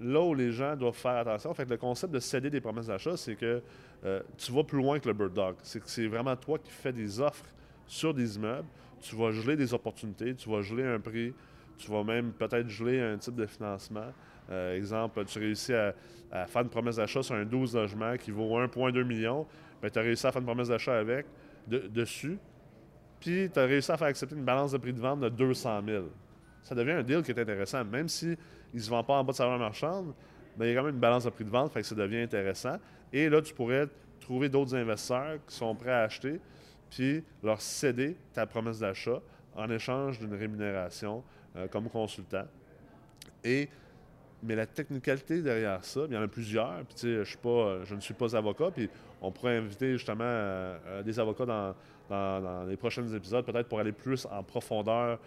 là 0.00 0.20
où 0.20 0.34
les 0.34 0.52
gens 0.52 0.76
doivent 0.76 0.96
faire 0.96 1.16
attention, 1.16 1.54
fait 1.54 1.64
que 1.64 1.70
le 1.70 1.76
concept 1.76 2.12
de 2.12 2.18
céder 2.18 2.50
des 2.50 2.60
promesses 2.60 2.86
d'achat, 2.86 3.16
c'est 3.16 3.36
que 3.36 3.62
euh, 4.04 4.20
tu 4.36 4.52
vas 4.52 4.64
plus 4.64 4.78
loin 4.78 4.98
que 4.98 5.08
le 5.08 5.14
Bird 5.14 5.32
Dog. 5.32 5.56
C'est 5.62 5.80
que 5.80 5.88
c'est 5.88 6.06
vraiment 6.06 6.36
toi 6.36 6.58
qui 6.58 6.70
fais 6.70 6.92
des 6.92 7.20
offres 7.20 7.46
sur 7.86 8.12
des 8.12 8.36
immeubles. 8.36 8.68
Tu 9.00 9.16
vas 9.16 9.30
geler 9.32 9.56
des 9.56 9.72
opportunités, 9.74 10.34
tu 10.34 10.48
vas 10.48 10.62
geler 10.62 10.84
un 10.84 10.98
prix, 10.98 11.34
tu 11.76 11.90
vas 11.90 12.02
même 12.02 12.32
peut-être 12.32 12.68
geler 12.68 13.00
un 13.00 13.18
type 13.18 13.34
de 13.34 13.46
financement. 13.46 14.12
Euh, 14.50 14.76
exemple, 14.76 15.24
tu 15.24 15.38
réussis 15.38 15.74
à, 15.74 15.94
faire 16.46 16.62
une 16.62 16.68
promesse 16.68 16.96
d'achat 16.96 17.22
sur 17.22 17.34
un 17.34 17.44
12 17.44 17.76
logements 17.76 18.16
qui 18.16 18.30
vaut 18.30 18.58
1,2 18.58 19.04
million. 19.04 19.46
Ben, 19.80 19.90
tu 19.90 19.98
as 19.98 20.02
réussi 20.02 20.26
à 20.26 20.32
faire 20.32 20.40
une 20.40 20.46
promesse 20.46 20.68
d'achat 20.68 20.98
avec, 20.98 21.26
de- 21.66 21.86
dessus. 21.86 22.38
Puis, 23.20 23.48
tu 23.52 23.58
as 23.58 23.64
réussi 23.64 23.92
à 23.92 23.96
faire 23.96 24.08
accepter 24.08 24.34
une 24.34 24.44
balance 24.44 24.72
de 24.72 24.78
prix 24.78 24.92
de 24.92 25.00
vente 25.00 25.20
de 25.20 25.28
200 25.28 25.82
000 25.86 26.04
ça 26.64 26.74
devient 26.74 26.92
un 26.92 27.02
deal 27.02 27.22
qui 27.22 27.30
est 27.30 27.38
intéressant. 27.38 27.84
Même 27.84 28.08
si 28.08 28.36
il 28.72 28.76
ne 28.76 28.80
se 28.80 28.90
vend 28.90 29.04
pas 29.04 29.14
en 29.14 29.24
bas 29.24 29.32
de 29.32 29.36
sa 29.36 29.44
valeur 29.44 29.60
marchande, 29.60 30.14
mais 30.58 30.66
il 30.66 30.74
y 30.74 30.76
a 30.76 30.78
quand 30.78 30.86
même 30.86 30.94
une 30.94 31.00
balance 31.00 31.24
de 31.24 31.30
prix 31.30 31.44
de 31.44 31.50
vente, 31.50 31.72
fait 31.72 31.80
que 31.80 31.86
ça 31.86 31.94
devient 31.94 32.20
intéressant. 32.20 32.76
Et 33.12 33.28
là, 33.28 33.40
tu 33.42 33.54
pourrais 33.54 33.88
trouver 34.20 34.48
d'autres 34.48 34.74
investisseurs 34.74 35.38
qui 35.46 35.54
sont 35.54 35.74
prêts 35.74 35.92
à 35.92 36.02
acheter, 36.02 36.40
puis 36.90 37.22
leur 37.42 37.60
céder 37.60 38.16
ta 38.32 38.46
promesse 38.46 38.78
d'achat 38.78 39.20
en 39.56 39.70
échange 39.70 40.18
d'une 40.18 40.34
rémunération 40.34 41.22
euh, 41.56 41.68
comme 41.68 41.88
consultant. 41.88 42.44
Et 43.42 43.68
mais 44.42 44.56
la 44.56 44.66
technicalité 44.66 45.40
derrière 45.40 45.82
ça, 45.84 46.00
il 46.06 46.12
y 46.12 46.18
en 46.18 46.22
a 46.22 46.28
plusieurs. 46.28 46.82
Euh, 47.04 47.24
je 47.84 47.94
ne 47.94 48.00
suis 48.00 48.12
pas 48.12 48.36
avocat. 48.36 48.70
Puis, 48.70 48.90
on 49.22 49.30
pourrait 49.30 49.56
inviter 49.56 49.92
justement 49.92 50.24
euh, 50.26 51.02
des 51.02 51.18
avocats 51.18 51.46
dans, 52.10 52.66
les 52.68 52.76
prochains 52.76 53.06
épisodes, 53.08 53.46
peut-être 53.46 53.68
pour 53.68 53.80
aller 53.80 53.92
plus 53.92 54.26
en 54.26 54.42
profondeur, 54.42 55.18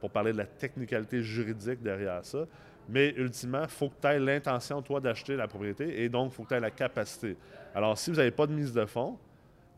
pour 0.00 0.10
parler 0.10 0.32
de 0.32 0.38
la 0.38 0.46
technicalité 0.46 1.22
juridique 1.22 1.82
derrière 1.82 2.24
ça. 2.24 2.46
Mais 2.88 3.14
ultimement, 3.16 3.62
il 3.62 3.68
faut 3.68 3.88
que 3.88 3.94
tu 4.00 4.06
aies 4.08 4.18
l'intention, 4.18 4.82
toi, 4.82 5.00
d'acheter 5.00 5.36
la 5.36 5.46
propriété 5.48 6.02
et 6.02 6.08
donc, 6.08 6.32
il 6.32 6.34
faut 6.34 6.42
que 6.42 6.48
tu 6.48 6.54
aies 6.54 6.60
la 6.60 6.70
capacité. 6.70 7.36
Alors, 7.74 7.96
si 7.96 8.10
vous 8.10 8.16
n'avez 8.16 8.30
pas 8.32 8.46
de 8.46 8.52
mise 8.52 8.72
de 8.72 8.84
fonds 8.84 9.16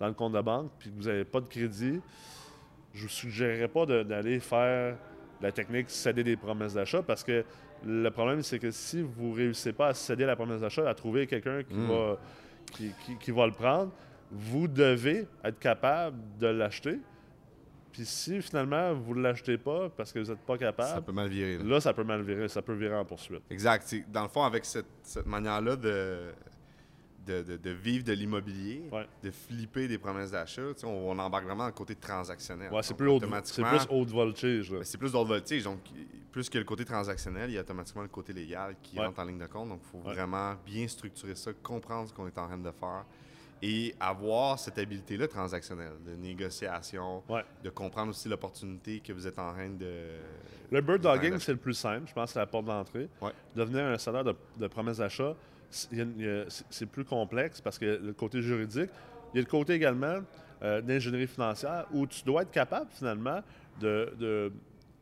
dans 0.01 0.07
le 0.09 0.15
compte 0.15 0.33
de 0.33 0.41
banque, 0.41 0.71
puis 0.79 0.91
que 0.91 0.97
vous 0.97 1.05
n'avez 1.09 1.25
pas 1.25 1.41
de 1.41 1.47
crédit, 1.47 2.01
je 2.95 3.03
vous 3.03 3.09
suggérerais 3.09 3.69
pas 3.69 3.87
d'aller 3.87 4.41
faire 4.41 4.97
la 5.41 5.53
technique 5.53 5.91
céder 5.91 6.25
des 6.25 6.37
promesses 6.37 6.75
d'achat 6.75 7.03
parce 7.03 7.23
que 7.25 7.45
le 7.85 8.09
problème, 8.11 8.43
c'est 8.43 8.59
que 8.59 8.71
si 8.71 9.03
vous 9.03 9.31
ne 9.33 9.37
réussissez 9.37 9.73
pas 9.75 9.89
à 9.89 9.95
céder 9.95 10.25
la 10.25 10.37
promesse 10.37 10.61
d'achat, 10.63 10.89
à 10.89 10.95
trouver 10.95 11.27
quelqu'un 11.27 11.63
qui, 11.63 11.75
Mm. 11.75 11.89
va, 11.89 12.19
qui, 12.73 12.93
qui- 13.05 13.19
qui 13.19 13.31
va 13.31 13.47
le 13.47 13.53
prendre, 13.53 13.91
vous 14.31 14.67
devez 14.69 15.27
être 15.45 15.59
capable 15.59 16.17
de 16.41 16.47
l'acheter. 16.47 16.99
Puis 17.95 18.05
si 18.07 18.43
finalement 18.43 18.93
vous 18.93 19.15
ne 19.15 19.23
l'achetez 19.23 19.57
pas 19.57 19.89
parce 19.89 20.13
que 20.13 20.19
vous 20.19 20.29
n'êtes 20.31 20.41
pas 20.41 20.55
Ça 20.55 20.59
capable, 20.59 21.07
peut 21.07 21.13
mal 21.13 21.29
virer. 21.29 21.59
là. 21.59 21.65
là, 21.65 21.81
ça 21.81 21.93
peut 21.95 22.03
mal 22.03 22.23
virer, 22.23 22.49
ça 22.49 22.61
peut 22.61 22.75
virer 22.75 22.97
en 22.97 23.05
poursuite. 23.05 23.43
Exact. 23.51 23.95
Dans 24.13 24.23
le 24.25 24.29
fond, 24.29 24.43
avec 24.43 24.65
cette, 24.65 24.87
cette 25.05 25.27
manière-là 25.27 25.77
de, 25.77 26.33
de, 27.25 27.43
de- 27.43 27.57
de 27.57 27.71
vivre 27.71 28.03
de 28.05 28.13
l'immobilier, 28.13 28.83
Ouais. 28.91 29.07
de 29.23 29.31
flipper 29.31 29.87
des 29.87 29.99
promesses 29.99 30.33
d'achat, 30.33 30.63
on, 30.83 30.89
on 30.89 31.19
embarque 31.21 31.45
vraiment 31.45 31.63
dans 31.63 31.67
le 31.69 31.73
côté 31.73 31.95
transactionnel. 31.95 32.73
Ouais, 32.73 32.83
c'est 32.83 32.95
plus 32.97 33.07
plus 33.07 33.87
haute 33.91 34.11
voltige. 34.11 34.73
là. 34.73 34.79
Ben, 34.79 34.85
c'est 34.85 34.99
plus 34.99 35.13
d'ordre 35.13 35.29
voltige. 35.29 35.63
Donc, 35.63 35.79
plus 36.33 36.51
que 36.51 36.59
le 36.59 36.65
côté 36.65 36.85
transactionnel, 36.85 37.49
il 37.51 37.55
y 37.55 37.59
a 37.59 37.61
automatiquement 37.61 38.03
le 38.03 38.09
côté 38.09 38.33
légal 38.33 38.75
qui 38.83 38.99
Ouais. 38.99 39.07
rentre 39.07 39.21
en 39.21 39.25
ligne 39.25 39.39
de 39.39 39.47
compte. 39.47 39.69
Donc, 39.69 39.81
il 39.85 39.89
faut 39.91 40.01
vraiment 40.01 40.55
bien 40.67 40.89
structurer 40.89 41.37
ça, 41.37 41.53
comprendre 41.63 42.09
ce 42.09 42.13
qu'on 42.13 42.27
est 42.27 42.37
en 42.39 42.47
train 42.49 42.59
de 42.59 42.73
faire 42.73 43.05
et 43.63 43.95
avoir 44.01 44.59
cette 44.59 44.79
habileté-là 44.79 45.27
transactionnelle, 45.29 45.93
de 46.07 46.15
négociation, 46.17 47.23
Ouais. 47.29 47.45
de 47.63 47.71
comprendre 47.71 48.11
aussi 48.11 48.29
l'opportunité 48.29 49.01
que 49.01 49.13
vous 49.13 49.27
êtes 49.27 49.39
en 49.39 49.53
train 49.53 49.71
de. 49.71 50.19
Le 50.71 50.81
bird 50.81 51.01
dogging, 51.01 51.39
c'est 51.39 51.53
le 51.53 51.59
plus 51.59 51.75
simple. 51.75 52.07
Je 52.09 52.13
pense 52.13 52.31
que 52.31 52.33
c'est 52.35 52.39
la 52.41 52.47
porte 52.47 52.67
d'entrée. 52.67 53.09
Ouais. 53.23 53.33
Devenir 53.55 53.85
un 53.85 53.99
salaire 53.99 54.25
de, 54.25 54.35
de 54.59 54.67
promesse 54.67 54.99
d'achat, 54.99 55.35
c'est- 55.71 56.87
plus 56.87 57.05
complexe 57.05 57.61
parce 57.61 57.79
que 57.79 57.85
le 58.03 58.13
côté 58.13 58.43
juridique, 58.43 58.91
il 59.33 59.37
y 59.37 59.39
a 59.39 59.43
le 59.43 59.51
côté 59.51 59.75
également 59.75 60.21
euh, 60.63 60.81
d'ingénierie 60.81 61.27
financière 61.27 61.87
où 61.93 62.07
tu 62.07 62.23
dois 62.25 62.43
être 62.43 62.51
capable 62.51 62.87
finalement 62.91 63.41
de, 63.81 64.13
de 64.19 64.53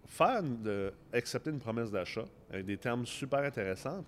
faire, 0.06 0.42
de, 0.42 0.92
accepter 1.12 1.50
une 1.50 1.58
promesse 1.60 1.90
d'achat 1.90 2.24
avec 2.50 2.64
des 2.66 2.76
termes 2.78 3.04
super 3.06 3.40
intéressants, 3.40 4.04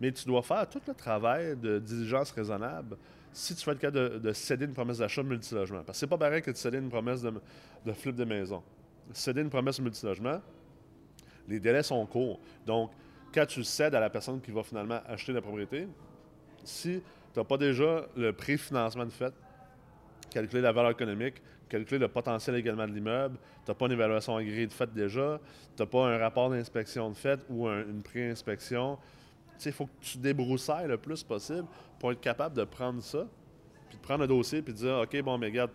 mais 0.00 0.10
tu 0.12 0.24
dois 0.26 0.42
faire 0.42 0.68
tout 0.68 0.80
le 0.88 0.94
travail 0.94 1.56
de 1.56 1.78
diligence 1.78 2.30
raisonnable 2.30 2.96
si 3.36 3.54
tu 3.54 3.62
fais 3.62 3.72
le 3.72 3.78
cas 3.78 3.90
de, 3.90 4.32
céder 4.32 4.64
une 4.64 4.72
promesse 4.72 4.96
d'achat 4.96 5.22
multilogement. 5.22 5.82
Parce 5.84 5.98
que 5.98 6.00
c'est 6.00 6.06
pas 6.06 6.16
pareil 6.16 6.40
que 6.40 6.50
de 6.50 6.56
céder 6.56 6.78
une 6.78 6.88
promesse 6.88 7.20
de, 7.20 7.34
de 7.84 7.92
flip 7.92 8.16
de 8.16 8.24
maison. 8.24 8.62
Céder 9.12 9.42
une 9.42 9.50
promesse 9.50 9.78
multilogement, 9.78 10.40
les 11.46 11.60
délais 11.60 11.82
sont 11.82 12.04
courts. 12.06 12.40
Donc, 12.64 12.92
quand 13.34 13.44
tu 13.44 13.62
cèdes 13.62 13.94
à 13.94 14.00
la 14.00 14.08
personne 14.08 14.40
qui 14.40 14.50
va 14.52 14.62
finalement 14.62 15.00
acheter 15.06 15.34
la 15.34 15.42
propriété, 15.42 15.86
si 16.64 17.02
tu 17.34 17.38
n'as 17.38 17.44
pas 17.44 17.58
déjà 17.58 18.06
le 18.16 18.32
préfinancement 18.32 19.04
de 19.04 19.10
fait, 19.10 19.34
calculer 20.30 20.62
la 20.62 20.72
valeur 20.72 20.92
économique, 20.92 21.42
calculer 21.68 21.98
le 21.98 22.08
potentiel 22.08 22.56
également 22.56 22.86
de 22.86 22.92
l'immeuble, 22.94 23.36
tu 23.66 23.70
n'as 23.70 23.74
pas 23.74 23.84
une 23.84 23.92
évaluation 23.92 24.34
agréée 24.34 24.66
de 24.66 24.72
fait 24.72 24.90
déjà, 24.94 25.38
tu 25.76 25.82
n'as 25.82 25.86
pas 25.86 26.06
un 26.06 26.16
rapport 26.16 26.48
d'inspection 26.48 27.10
de 27.10 27.14
fait 27.14 27.40
ou 27.50 27.68
une 27.68 28.02
pré-inspection, 28.02 28.96
il 29.64 29.72
faut 29.72 29.86
que 29.86 29.90
tu 30.00 30.18
débroussailles 30.18 30.88
le 30.88 30.98
plus 30.98 31.22
possible 31.22 31.66
pour 31.98 32.12
être 32.12 32.20
capable 32.20 32.56
de 32.56 32.64
prendre 32.64 33.02
ça, 33.02 33.26
puis 33.88 33.96
de 33.96 34.02
prendre 34.02 34.20
le 34.20 34.28
dossier, 34.28 34.62
puis 34.62 34.72
de 34.72 34.78
dire 34.78 35.00
OK, 35.02 35.22
bon, 35.22 35.38
mais 35.38 35.46
regarde, 35.46 35.70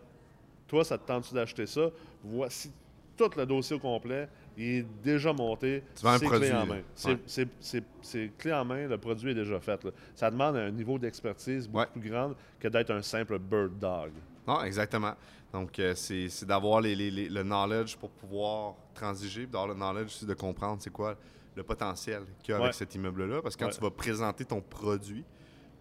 toi, 0.68 0.84
ça 0.84 0.98
te 0.98 1.06
tente 1.06 1.34
d'acheter 1.34 1.66
ça? 1.66 1.90
Voici 2.24 2.72
tout 3.18 3.30
le 3.38 3.46
dossier 3.46 3.76
au 3.76 3.80
complet. 3.80 4.28
Il 4.58 4.64
est 4.64 4.86
déjà 5.04 5.34
monté. 5.34 5.84
C'est 5.96 6.20
clé 6.20 6.52
en 6.54 6.66
main. 6.66 6.82
C'est 6.96 8.38
clé 8.38 8.54
en 8.54 8.66
main, 8.66 8.88
le 8.88 8.98
produit 8.98 9.32
est 9.32 9.36
déjà 9.36 9.60
fait. 9.60 9.88
Ça 10.16 10.30
demande 10.30 10.58
un 10.58 10.72
niveau 10.72 10.98
d'expertise 10.98 11.68
beaucoup 11.68 12.00
plus 12.00 12.10
grand 12.10 12.34
que 12.60 12.68
d'être 12.68 12.92
un 12.92 13.02
simple 13.02 13.40
bird 13.40 13.78
dog. 13.80 14.12
Non, 14.48 14.64
exactement. 14.64 15.14
Donc, 15.54 15.78
euh, 15.80 15.94
c'est 15.96 16.46
d'avoir 16.46 16.82
les, 16.82 16.96
le 17.30 17.44
knowledge 17.44 17.98
pour 17.98 18.10
pouvoir 18.10 18.76
transiger, 18.94 19.46
d'avoir 19.46 19.68
le 19.68 19.74
knowledge 19.76 20.06
aussi 20.06 20.26
de 20.26 20.34
comprendre 20.34 20.82
c'est 20.82 20.90
quoi 20.92 21.16
le 21.56 21.64
potentiel 21.64 22.24
qu'il 22.42 22.54
y 22.54 22.58
a 22.58 22.62
avec 22.62 22.74
cet 22.74 22.96
immeuble-là. 22.96 23.42
Parce 23.42 23.56
que 23.56 23.64
quand 23.64 23.72
tu 23.72 23.82
vas 23.82 23.92
présenter 23.92 24.46
ton 24.46 24.62
produit 24.62 25.24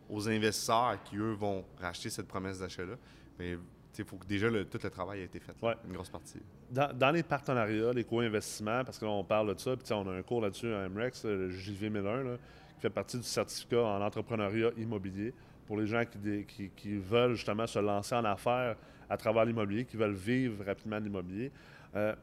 aux 0.09 0.29
investisseurs 0.29 0.99
qui, 1.05 1.17
eux, 1.17 1.33
vont 1.33 1.65
racheter 1.81 2.11
cette 2.11 2.27
promesse 2.27 2.59
d'achat-là, 2.59 2.95
il 3.39 3.59
ben, 3.97 4.05
faut 4.05 4.17
que 4.17 4.27
déjà 4.27 4.49
tout 4.49 4.81
le 4.83 4.91
travail 4.91 5.21
ait 5.21 5.25
été 5.25 5.41
fait. 5.41 5.55
Une 5.87 5.93
grosse 5.93 6.09
partie. 6.09 6.41
Dans, 6.71 7.11
les 7.11 7.23
partenariats, 7.23 7.93
les 7.93 8.05
co-investissements, 8.05 8.85
parce 8.85 8.99
que 8.99 9.05
là, 9.05 9.11
on 9.11 9.25
parle 9.25 9.55
de 9.55 9.59
ça, 9.59 9.77
puis 9.77 9.93
on 9.93 10.09
a 10.09 10.13
un 10.13 10.23
cours 10.23 10.41
là-dessus 10.41 10.73
à 10.73 10.89
MREX, 10.89 11.25
le 11.25 11.51
JV1001, 11.51 12.37
qui 12.77 12.81
fait 12.81 12.91
partie 12.91 13.19
du 13.19 13.25
certificat 13.25 13.83
en 13.83 14.03
entrepreneuriat 14.03 14.71
immobilier 14.77 15.35
pour 15.67 15.79
les 15.79 15.87
gens 15.87 16.03
qui, 16.05 16.71
qui, 16.75 16.97
veulent 16.97 17.35
justement 17.35 17.67
se 17.67 17.79
lancer 17.79 18.15
en 18.15 18.25
affaires 18.25 18.77
à 19.09 19.17
travers 19.17 19.45
l'immobilier, 19.45 19.85
qui 19.85 19.97
veulent 19.97 20.15
vivre 20.15 20.65
rapidement 20.65 20.99
l'immobilier. 20.99 21.53
Euh, 21.95 22.15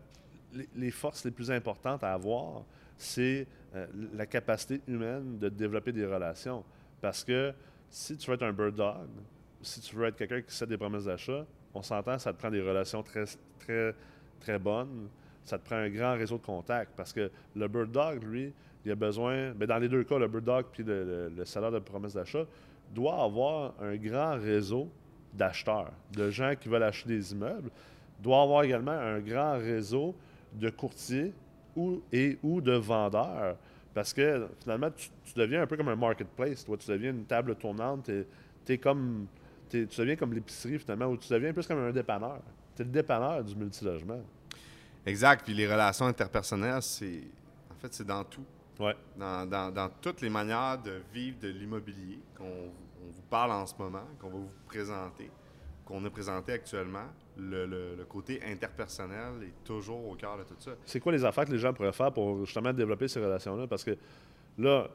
les, 0.75 0.91
forces 0.91 1.25
les 1.25 1.31
plus 1.31 1.51
importantes 1.51 2.03
à 2.03 2.13
avoir, 2.13 2.63
c'est 2.97 3.47
euh, 3.75 3.85
la 4.13 4.25
capacité 4.25 4.81
humaine 4.87 5.37
de 5.37 5.49
développer 5.49 5.91
des 5.91 6.05
relations. 6.05 6.63
Parce 7.01 7.23
que 7.23 7.53
si 7.89 8.17
tu 8.17 8.29
veux 8.29 8.35
être 8.35 8.43
un 8.43 8.53
bird 8.53 8.75
dog, 8.75 9.07
si 9.61 9.81
tu 9.81 9.95
veux 9.95 10.07
être 10.07 10.15
quelqu'un 10.15 10.41
qui 10.41 10.55
cède 10.55 10.69
des 10.69 10.77
promesses 10.77 11.05
d'achat, 11.05 11.45
on 11.73 11.81
s'entend, 11.81 12.17
ça 12.17 12.33
te 12.33 12.39
prend 12.39 12.49
des 12.49 12.61
relations 12.61 13.03
très, 13.03 14.59
bonnes. 14.59 15.09
Ça 15.43 15.57
te 15.57 15.65
prend 15.65 15.75
un 15.75 15.89
grand 15.89 16.13
réseau 16.13 16.37
de 16.37 16.43
contacts. 16.45 16.91
Parce 16.95 17.13
que 17.13 17.31
le 17.55 17.67
bird 17.67 17.91
dog, 17.91 18.23
lui, 18.23 18.53
il 18.85 18.91
a 18.91 18.95
besoin, 18.95 19.49
mais 19.49 19.65
ben, 19.65 19.67
dans 19.67 19.77
les 19.77 19.89
deux 19.89 20.03
cas, 20.03 20.17
le 20.17 20.27
bird 20.27 20.43
dog 20.43 20.65
puis 20.71 20.83
le, 20.85 21.43
salaire 21.45 21.71
de 21.71 21.79
promesses 21.79 22.13
d'achat, 22.13 22.45
doit 22.93 23.21
avoir 23.23 23.73
un 23.81 23.95
grand 23.97 24.35
réseau 24.35 24.89
d'acheteurs, 25.33 25.91
de 26.13 26.29
gens 26.29 26.53
qui 26.59 26.69
veulent 26.69 26.83
acheter 26.83 27.09
des 27.09 27.31
immeubles, 27.33 27.69
doit 28.21 28.41
avoir 28.41 28.63
également 28.63 28.91
un 28.91 29.19
grand 29.19 29.57
réseau 29.57 30.15
de 30.53 30.69
courtiers 30.69 31.33
ou, 31.77 32.01
et 32.11 32.37
ou 32.43 32.59
de 32.59 32.73
vendeurs. 32.73 33.55
Parce 33.93 34.13
que 34.13 34.47
finalement, 34.61 34.89
tu, 34.91 35.09
deviens 35.35 35.61
un 35.61 35.67
peu 35.67 35.77
comme 35.77 35.87
un 35.87 35.95
marketplace. 35.95 36.65
Toi, 36.65 36.77
tu 36.77 36.89
deviens 36.89 37.11
une 37.11 37.25
table 37.25 37.55
tournante. 37.55 38.11
Tu 38.65 38.73
es, 38.73 38.77
comme. 38.77 39.27
tu 39.69 39.85
deviens 39.85 40.15
comme 40.15 40.33
l'épicerie, 40.33 40.79
finalement, 40.79 41.07
ou 41.07 41.17
tu 41.17 41.31
deviens 41.31 41.53
plus 41.53 41.65
comme 41.65 41.79
un 41.79 41.91
dépanneur. 41.91 42.41
Tu 42.75 42.81
es 42.81 42.85
le 42.85 42.91
dépanneur 42.91 43.43
du 43.43 43.55
multilogement. 43.55 44.21
Exact. 45.05 45.43
Puis 45.45 45.53
les 45.53 45.67
relations 45.67 46.05
interpersonnelles, 46.05 46.81
c'est. 46.81 47.23
En 47.71 47.75
fait, 47.79 47.93
c'est 47.93 48.05
dans 48.05 48.23
tout. 48.23 48.43
Ouais. 48.79 48.95
Dans, 49.17 49.49
dans, 49.49 49.71
dans, 49.71 49.89
toutes 50.01 50.21
les 50.21 50.29
manières 50.29 50.79
de 50.79 51.01
vivre 51.11 51.39
de 51.39 51.47
l'immobilier 51.47 52.19
qu'on 52.37 52.69
vous 53.01 53.21
parle 53.29 53.51
en 53.51 53.65
ce 53.65 53.73
moment, 53.79 54.05
qu'on 54.19 54.29
va 54.29 54.37
vous 54.37 54.49
présenter, 54.67 55.31
qu'on 55.87 56.03
a 56.03 56.09
présenté 56.09 56.51
actuellement, 56.51 57.05
le, 57.37 58.03
côté 58.09 58.41
interpersonnel 58.43 59.43
est 59.43 59.63
toujours 59.65 60.05
au 60.09 60.15
cœur 60.15 60.37
de 60.37 60.43
tout 60.43 60.55
ça. 60.59 60.71
C'est 60.85 60.99
quoi 60.99 61.13
les 61.13 61.23
affaires 61.23 61.45
que 61.45 61.51
les 61.51 61.57
gens 61.57 61.73
pourraient 61.73 61.93
faire 61.93 62.11
pour 62.11 62.45
justement 62.45 62.73
développer 62.73 63.07
ces 63.07 63.21
relations-là? 63.21 63.67
Parce 63.67 63.85
que 63.85 63.95
là, 64.57 64.87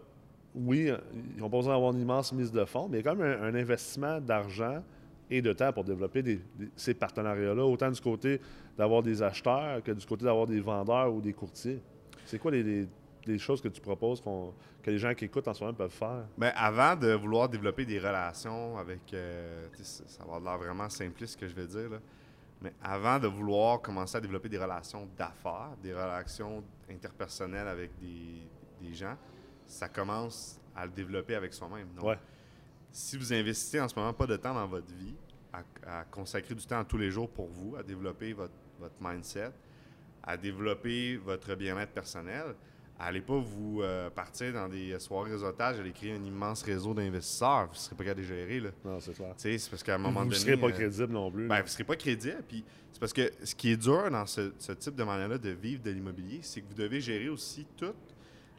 oui, 0.55 0.91
ils 1.35 1.41
n'ont 1.41 1.49
pas 1.49 1.57
besoin 1.57 1.73
d'avoir 1.73 1.93
une 1.93 2.01
immense 2.01 2.33
mise 2.33 2.53
de 2.53 2.65
fonds, 2.67 2.89
mais 2.89 2.99
il 2.99 3.05
y 3.05 3.09
a 3.09 3.11
quand 3.11 3.17
même 3.17 3.43
un, 3.43 3.55
investissement 3.55 4.21
d'argent 4.21 4.83
et 5.31 5.41
de 5.41 5.53
temps 5.55 5.73
pour 5.73 5.85
développer 5.85 6.41
ces 6.77 6.93
partenariats-là, 6.93 7.65
autant 7.65 7.91
du 7.91 8.01
côté 8.01 8.39
d'avoir 8.77 9.03
des 9.03 9.23
acheteurs 9.23 9.83
que 9.83 9.93
du 9.93 10.05
côté 10.05 10.27
d'avoir 10.27 10.47
des 10.47 10.61
vendeurs 10.61 11.13
ou 11.13 11.23
des 11.23 11.33
courtiers. 11.33 11.81
C'est 12.27 12.39
quoi 12.39 12.51
les, 12.51 12.87
des 13.26 13.38
choses 13.38 13.61
que 13.61 13.69
tu 13.69 13.81
proposes 13.81 14.21
que 14.21 14.91
les 14.91 14.99
gens 14.99 15.14
qui 15.14 15.25
écoutent 15.25 15.49
en 15.49 15.55
ce 15.55 15.62
moment 15.62 15.76
peuvent 15.76 15.91
faire? 15.91 16.25
Bien, 16.37 16.52
avant 16.57 16.97
de 16.97 17.12
vouloir 17.12 17.49
développer 17.49 17.85
des 17.85 17.99
relations 17.99 18.76
avec. 18.76 19.12
Euh, 19.14 19.69
ça 19.83 20.25
va 20.25 20.41
l'air 20.41 20.59
vraiment 20.59 20.88
simpliste 20.88 21.35
ce 21.35 21.38
que 21.38 21.49
je 21.49 21.55
vais 21.55 21.67
dire, 21.67 21.91
là. 21.91 21.99
mais 22.61 22.73
avant 22.83 23.19
de 23.19 23.29
vouloir 23.29 23.81
commencer 23.81 24.17
à 24.17 24.21
développer 24.21 24.49
des 24.49 24.59
relations 24.59 25.09
d'affaires, 25.17 25.76
des 25.83 25.93
relations 25.93 26.62
interpersonnelles 26.91 27.69
avec 27.69 27.91
des, 28.00 28.95
gens, 28.95 29.17
ça 29.67 29.88
commence 29.88 30.61
à 30.75 30.85
le 30.85 30.93
développer 30.93 31.37
avec 31.37 31.55
soi-même. 31.55 31.88
Ouais. 32.02 32.19
si 32.91 33.17
vous 33.17 33.33
investissez 33.33 33.81
en 33.81 33.88
ce 33.88 33.95
moment 33.97 34.12
pas 34.12 34.26
de 34.26 34.37
temps 34.37 34.52
dans 34.52 34.67
votre 34.67 34.93
vie, 34.93 35.14
à, 35.87 36.05
consacrer 36.05 36.55
du 36.55 36.67
temps 36.67 36.83
tous 36.85 36.99
les 36.99 37.11
jours 37.11 37.31
pour 37.31 37.47
vous, 37.47 37.76
à 37.76 37.83
développer 37.83 38.33
votre, 38.33 38.55
votre 38.81 38.97
mindset, 39.00 39.52
à 40.23 40.37
développer 40.37 41.17
votre 41.17 41.55
bien-être 41.55 41.93
personnel, 41.93 42.55
Allez 43.04 43.21
pas 43.21 43.37
vous 43.37 43.82
euh, 43.82 44.11
partir 44.11 44.52
dans 44.52 44.68
des 44.68 44.97
soirées 45.00 45.32
réseautage, 45.32 45.80
aller 45.80 45.90
créer 45.90 46.12
un 46.12 46.23
immense 46.23 46.62
réseau 46.62 46.94
d'investisseurs. 46.94 47.66
Vous 47.66 47.73
ne 47.73 47.78
serez 47.78 47.97
pas 47.97 48.04
capable 48.04 48.21
de 48.21 48.26
gérer. 48.26 48.61
Là. 48.61 48.71
Non, 48.85 49.00
c'est 49.00 49.12
clair. 49.12 49.35
C'est 49.37 49.71
parce 49.71 49.82
qu'à 49.82 49.97
un 49.97 49.99
moment 49.99 50.21
donné. 50.21 50.26
Vous 50.26 50.35
ne 50.37 50.38
serez 50.40 50.56
pas 50.56 50.68
euh, 50.68 50.71
crédible 50.71 51.12
non 51.12 51.28
plus. 51.28 51.49
Ben, 51.49 51.56
vous 51.56 51.64
ne 51.64 51.68
serez 51.68 51.82
pas 51.82 51.97
crédible. 51.97 52.44
Puis 52.47 52.64
c'est 52.92 53.00
parce 53.00 53.12
que 53.12 53.28
ce 53.42 53.56
qui 53.56 53.73
est 53.73 53.76
dur 53.76 54.09
dans 54.09 54.25
ce, 54.26 54.52
type 54.78 54.94
de 54.94 55.02
manière-là 55.02 55.37
de 55.37 55.50
vivre 55.50 55.82
de 55.82 55.90
l'immobilier, 55.90 56.40
c'est 56.42 56.61
que 56.61 56.68
vous 56.68 56.80
devez 56.80 57.00
gérer 57.00 57.28
aussi 57.28 57.66
toute 57.76 57.97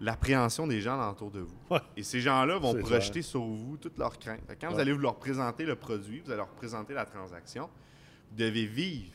l'appréhension 0.01 0.67
des 0.67 0.81
gens 0.81 1.09
autour 1.09 1.31
de 1.31 1.39
vous. 1.39 1.77
Et 1.95 2.03
ces 2.03 2.19
gens-là 2.19 2.57
vont 2.57 2.75
projeter 2.75 3.21
sur 3.21 3.43
vous 3.45 3.77
toutes 3.77 3.97
leurs 3.97 4.19
craintes. 4.19 4.41
Quand 4.59 4.73
vous 4.73 4.79
allez 4.79 4.91
vous 4.91 4.99
leur 4.99 5.15
présenter 5.15 5.63
le 5.63 5.75
produit, 5.75 6.19
vous 6.19 6.31
allez 6.31 6.39
leur 6.39 6.49
présenter 6.49 6.93
la 6.93 7.05
transaction, 7.05 7.69
vous 8.29 8.37
devez 8.37 8.65
vivre 8.65 9.13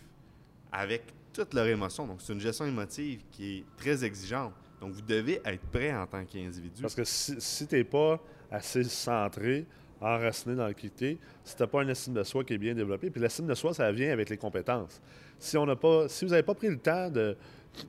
avec 0.72 1.02
toutes 1.34 1.52
leurs 1.52 1.66
émotions. 1.66 2.06
Donc, 2.06 2.22
c'est 2.22 2.32
une 2.32 2.40
gestion 2.40 2.64
émotive 2.64 3.20
qui 3.30 3.58
est 3.58 3.64
très 3.76 4.02
exigeante. 4.02 4.54
Donc, 4.80 4.92
vous 4.92 5.02
devez 5.02 5.40
être 5.44 5.66
prêt 5.72 5.94
en 5.94 6.06
tant 6.06 6.24
qu'individu. 6.24 6.82
Parce 6.82 6.94
que 6.94 7.04
si, 7.04 7.66
tu 7.66 7.74
n'es 7.74 7.84
pas 7.84 8.20
assez 8.50 8.84
centré, 8.84 9.66
enraciné 10.00 10.54
dans 10.54 10.66
l'équité, 10.66 11.18
si 11.42 11.56
tu 11.56 11.62
n'as 11.62 11.66
pas 11.66 11.82
une 11.82 11.90
estime 11.90 12.14
de 12.14 12.22
soi 12.22 12.44
qui 12.44 12.54
est 12.54 12.58
bien 12.58 12.74
développée, 12.74 13.10
puis 13.10 13.20
l'estime 13.20 13.46
de 13.46 13.54
soi, 13.54 13.74
ça 13.74 13.90
vient 13.90 14.12
avec 14.12 14.30
les 14.30 14.36
compétences. 14.36 15.00
Si, 15.38 15.56
on 15.56 15.66
pas, 15.76 16.08
si 16.08 16.24
vous 16.24 16.30
n'avez 16.30 16.42
pas 16.42 16.54
pris 16.54 16.68
le 16.68 16.78
temps 16.78 17.10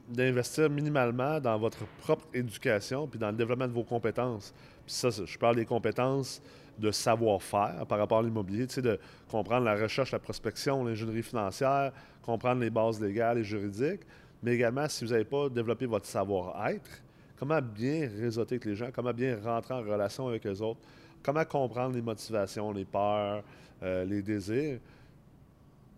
d'investir 0.07 0.69
minimalement 0.69 1.39
dans 1.39 1.57
votre 1.57 1.85
propre 2.01 2.25
éducation, 2.33 3.07
puis 3.07 3.19
dans 3.19 3.29
le 3.29 3.37
développement 3.37 3.67
de 3.67 3.73
vos 3.73 3.83
compétences, 3.83 4.53
puis 4.85 4.93
ça, 4.93 5.09
je 5.09 5.37
parle 5.37 5.55
des 5.55 5.65
compétences 5.65 6.41
de 6.79 6.91
savoir-faire 6.91 7.85
par 7.87 7.99
rapport 7.99 8.19
à 8.19 8.23
l'immobilier, 8.23 8.65
tu 8.65 8.75
sais, 8.75 8.81
de 8.81 8.99
comprendre 9.29 9.65
la 9.65 9.75
recherche, 9.75 10.11
la 10.11 10.19
prospection, 10.19 10.83
l'ingénierie 10.83 11.23
financière, 11.23 11.91
comprendre 12.23 12.61
les 12.61 12.69
bases 12.69 13.01
légales 13.01 13.39
et 13.39 13.43
juridiques, 13.43 14.01
mais 14.43 14.55
également 14.55 14.87
si 14.87 15.05
vous 15.05 15.11
n'avez 15.11 15.25
pas 15.25 15.49
développé 15.49 15.85
votre 15.85 16.05
savoir-être, 16.05 17.01
comment 17.37 17.61
bien 17.61 18.09
réseauter 18.19 18.55
avec 18.55 18.65
les 18.65 18.75
gens, 18.75 18.89
comment 18.93 19.13
bien 19.13 19.39
rentrer 19.41 19.73
en 19.73 19.81
relation 19.81 20.27
avec 20.27 20.43
les 20.43 20.61
autres, 20.61 20.79
comment 21.23 21.45
comprendre 21.45 21.95
les 21.95 22.01
motivations, 22.01 22.71
les 22.71 22.85
peurs, 22.85 23.43
euh, 23.83 24.05
les 24.05 24.21
désirs, 24.21 24.79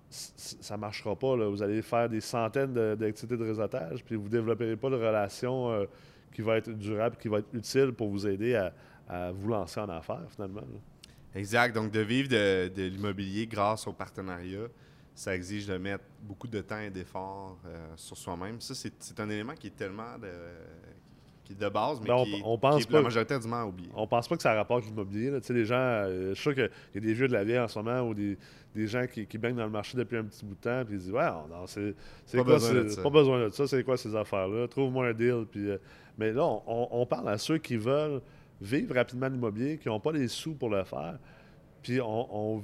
ça 0.09 0.75
ne 0.75 0.81
marchera 0.81 1.15
pas. 1.15 1.35
Vous 1.35 1.63
allez 1.63 1.81
faire 1.81 2.09
des 2.09 2.21
centaines 2.21 2.73
d'activités 2.73 3.37
de, 3.37 3.45
réseautage, 3.45 4.03
puis 4.03 4.15
vous 4.15 4.25
ne 4.25 4.29
développerez 4.29 4.75
pas 4.75 4.89
de 4.89 4.95
relation 4.95 5.71
euh, 5.71 5.85
qui 6.33 6.41
va 6.41 6.57
être 6.57 6.69
durable, 6.69 7.15
qui 7.17 7.27
va 7.27 7.39
être 7.39 7.53
utile 7.53 7.93
pour 7.93 8.09
vous 8.09 8.27
aider 8.27 8.55
à, 8.55 8.73
vous 9.33 9.49
lancer 9.49 9.77
en 9.79 9.89
affaires, 9.89 10.25
finalement. 10.33 10.61
Exact. 11.35 11.75
Donc, 11.75 11.91
de 11.91 11.99
vivre 11.99 12.29
de, 12.29 12.69
de 12.69 12.83
l'immobilier 12.83 13.45
grâce 13.45 13.85
au 13.85 13.91
partenariat, 13.91 14.67
ça 15.13 15.35
exige 15.35 15.67
de 15.67 15.77
mettre 15.77 16.03
beaucoup 16.23 16.47
de 16.47 16.61
temps 16.61 16.79
et 16.79 16.89
d'efforts 16.89 17.57
euh, 17.65 17.77
sur 17.95 18.17
soi-même. 18.17 18.59
Ça, 18.61 18.73
c'est 18.75 19.19
un 19.19 19.29
élément 19.29 19.53
qui 19.53 19.67
est 19.67 19.75
tellement, 19.75 20.15
qui 21.43 21.53
est 21.53 21.59
de 21.59 21.69
base, 21.69 21.99
mais 21.99 22.07
Ben, 22.07 22.13
on- 22.15 22.23
qui, 22.23 22.35
est- 22.35 22.41
on 22.45 22.57
pense 22.57 22.75
qui 22.77 22.81
est 22.83 22.91
la 22.91 22.99
pas- 22.99 23.03
majoritairement 23.03 23.63
oublié. 23.65 23.89
On 23.95 24.07
pense 24.07 24.27
pas 24.27 24.35
que 24.37 24.41
ça 24.41 24.53
rapporte 24.53 24.85
l'immobilier. 24.85 25.29
là. 25.31 25.41
Tu 25.41 25.47
sais, 25.47 25.53
les 25.53 25.65
gens, 25.65 25.75
euh, 25.75 26.29
je 26.29 26.33
suis 26.35 26.43
sûr 26.43 26.53
qu'il 26.55 26.69
y 26.95 26.97
a 26.97 27.01
des 27.01 27.13
vieux 27.13 27.27
de 27.27 27.33
la 27.33 27.43
vieille 27.43 27.59
en 27.59 27.67
ce 27.67 27.77
moment 27.79 28.01
ou 28.07 28.13
des, 28.13 28.37
des 28.73 28.87
gens 28.87 29.05
qui, 29.05 29.27
qui 29.27 29.37
baignent 29.37 29.57
dans 29.57 29.65
le 29.65 29.69
marché 29.71 29.97
depuis 29.97 30.17
un 30.17 30.23
petit 30.23 30.45
bout 30.45 30.55
de 30.55 30.61
temps, 30.61 30.83
puis 30.85 30.95
ils 30.95 30.99
disent 30.99 31.11
Ouais, 31.11 31.25
non, 31.29 31.67
c'est 31.67 31.93
Pas 32.31 32.43
quoi 32.43 32.53
besoin 32.53 32.69
c'est- 32.69 32.83
de 32.83 32.89
ça. 32.89 33.01
Pas 33.03 33.09
besoin 33.09 33.43
de 33.43 33.49
ça, 33.49 33.67
c'est 33.67 33.83
quoi 33.83 33.97
ces 33.97 34.15
affaires-là? 34.15 34.67
Trouve-moi 34.69 35.07
un 35.07 35.13
deal. 35.13 35.45
Puis, 35.51 35.69
euh, 35.71 35.77
mais 36.17 36.31
là, 36.31 36.43
on 36.65 37.05
parle 37.05 37.27
à 37.29 37.37
ceux 37.37 37.57
qui 37.57 37.75
veulent 37.75 38.21
vivre 38.61 38.95
rapidement 38.95 39.27
l'immobilier, 39.27 39.77
qui 39.77 39.87
n'ont 39.89 39.99
pas 39.99 40.11
les 40.13 40.27
sous 40.29 40.53
pour 40.53 40.69
le 40.69 40.83
faire. 40.85 41.17
Puis, 41.81 41.99
on, 41.99 42.55
on- 42.57 42.63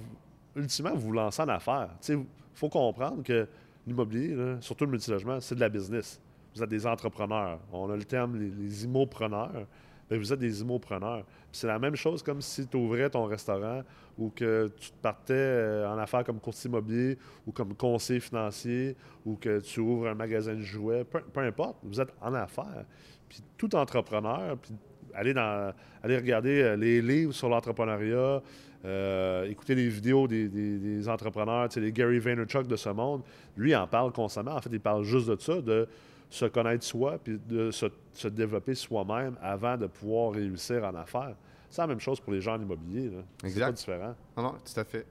ultimement, 0.58 0.94
vous 0.94 1.08
vous 1.08 1.12
lancez 1.14 1.42
en 1.42 1.48
affaires. 1.50 1.90
Il 2.10 2.26
faut 2.54 2.70
comprendre 2.70 3.24
que 3.24 3.48
l'immobilier, 3.86 4.36
surtout 4.60 4.86
le 4.86 4.92
multilogement, 4.92 5.40
c'est 5.40 5.56
de 5.56 5.60
la 5.60 5.70
business. 5.70 6.20
Vous 6.56 6.64
êtes 6.64 6.70
des 6.70 6.86
entrepreneurs. 6.86 7.60
On 7.72 7.90
a 7.90 7.96
le 7.96 8.04
terme 8.04 8.38
les, 8.38 8.50
les 8.50 8.84
immopreneurs. 8.84 9.68
Ben, 10.10 10.18
vous 10.18 10.32
êtes 10.32 10.40
des 10.40 10.62
immopreneurs. 10.62 11.26
C'est 11.52 11.68
la 11.68 11.80
même 11.80 11.96
chose 11.96 12.24
comme 12.24 12.42
si 12.42 12.66
tu 12.68 12.78
ouvrais 12.78 13.10
ton 13.10 13.26
restaurant 13.26 13.82
ou 14.18 14.30
que 14.30 14.72
tu 14.80 14.92
te 14.92 14.98
partais 15.02 15.34
euh, 15.34 15.90
en 15.90 15.98
affaires 15.98 16.24
comme 16.24 16.40
courtier 16.40 16.70
immobilier 16.70 17.18
ou 17.46 17.52
comme 17.52 17.76
conseiller 17.76 18.22
financier 18.22 18.96
ou 19.26 19.36
que 19.36 19.60
tu 19.60 19.82
ouvres 19.82 20.08
un 20.08 20.16
magasin 20.16 20.56
de 20.56 20.62
jouets. 20.62 21.04
Peu, 21.04 21.22
peu 21.22 21.42
importe, 21.42 21.78
vous 21.84 22.00
êtes 22.00 22.14
en 22.22 22.34
affaires. 22.34 22.86
Puis 23.28 23.44
tout 23.58 23.76
entrepreneur, 23.76 24.58
puis 24.58 24.74
allez, 25.14 25.34
dans, 25.34 25.74
allez 26.02 26.16
regarder 26.16 26.62
euh, 26.62 26.76
les 26.78 27.02
livres 27.02 27.34
sur 27.34 27.50
l'entrepreneuriat, 27.50 28.42
euh, 28.86 29.46
écouter 29.50 29.76
les 29.76 29.88
vidéos 29.90 30.28
des, 30.28 30.48
des- 30.48 30.78
des 30.78 31.10
entrepreneurs, 31.10 31.68
les 31.76 31.92
Gary 31.92 32.20
Vaynerchuk 32.20 32.68
de 32.68 32.76
ce 32.76 32.90
monde. 32.90 33.22
Lui, 33.56 33.72
il 33.72 33.76
en 33.76 33.88
parle 33.88 34.12
constamment. 34.12 34.52
En 34.56 34.62
fait, 34.62 34.70
il 34.72 34.80
parle 34.80 35.04
juste 35.04 35.28
de 35.30 35.36
ça, 35.40 35.62
de 35.62 35.88
se 36.30 36.46
connaître 36.46 36.84
soi, 36.84 37.18
puis 37.24 37.40
de 37.48 37.72
se, 37.72 37.86
se 38.14 38.28
développer 38.28 38.76
soi-même 38.76 39.36
avant 39.42 39.78
de 39.78 39.88
pouvoir 39.88 40.34
réussir 40.34 40.84
en 40.84 40.94
affaires. 40.96 41.36
C'est 41.70 41.82
la 41.82 41.88
même 41.88 42.00
chose 42.00 42.20
pour 42.20 42.32
les 42.34 42.42
gens 42.42 42.56
en 42.56 42.62
immobilier. 42.62 43.12
C'est 43.54 43.60
pas 43.68 43.72
différent. 43.72 44.16
Non, 44.38 44.44
non, 44.44 44.52
tout 44.54 44.80
à 44.80 44.84
fait. 44.84 45.06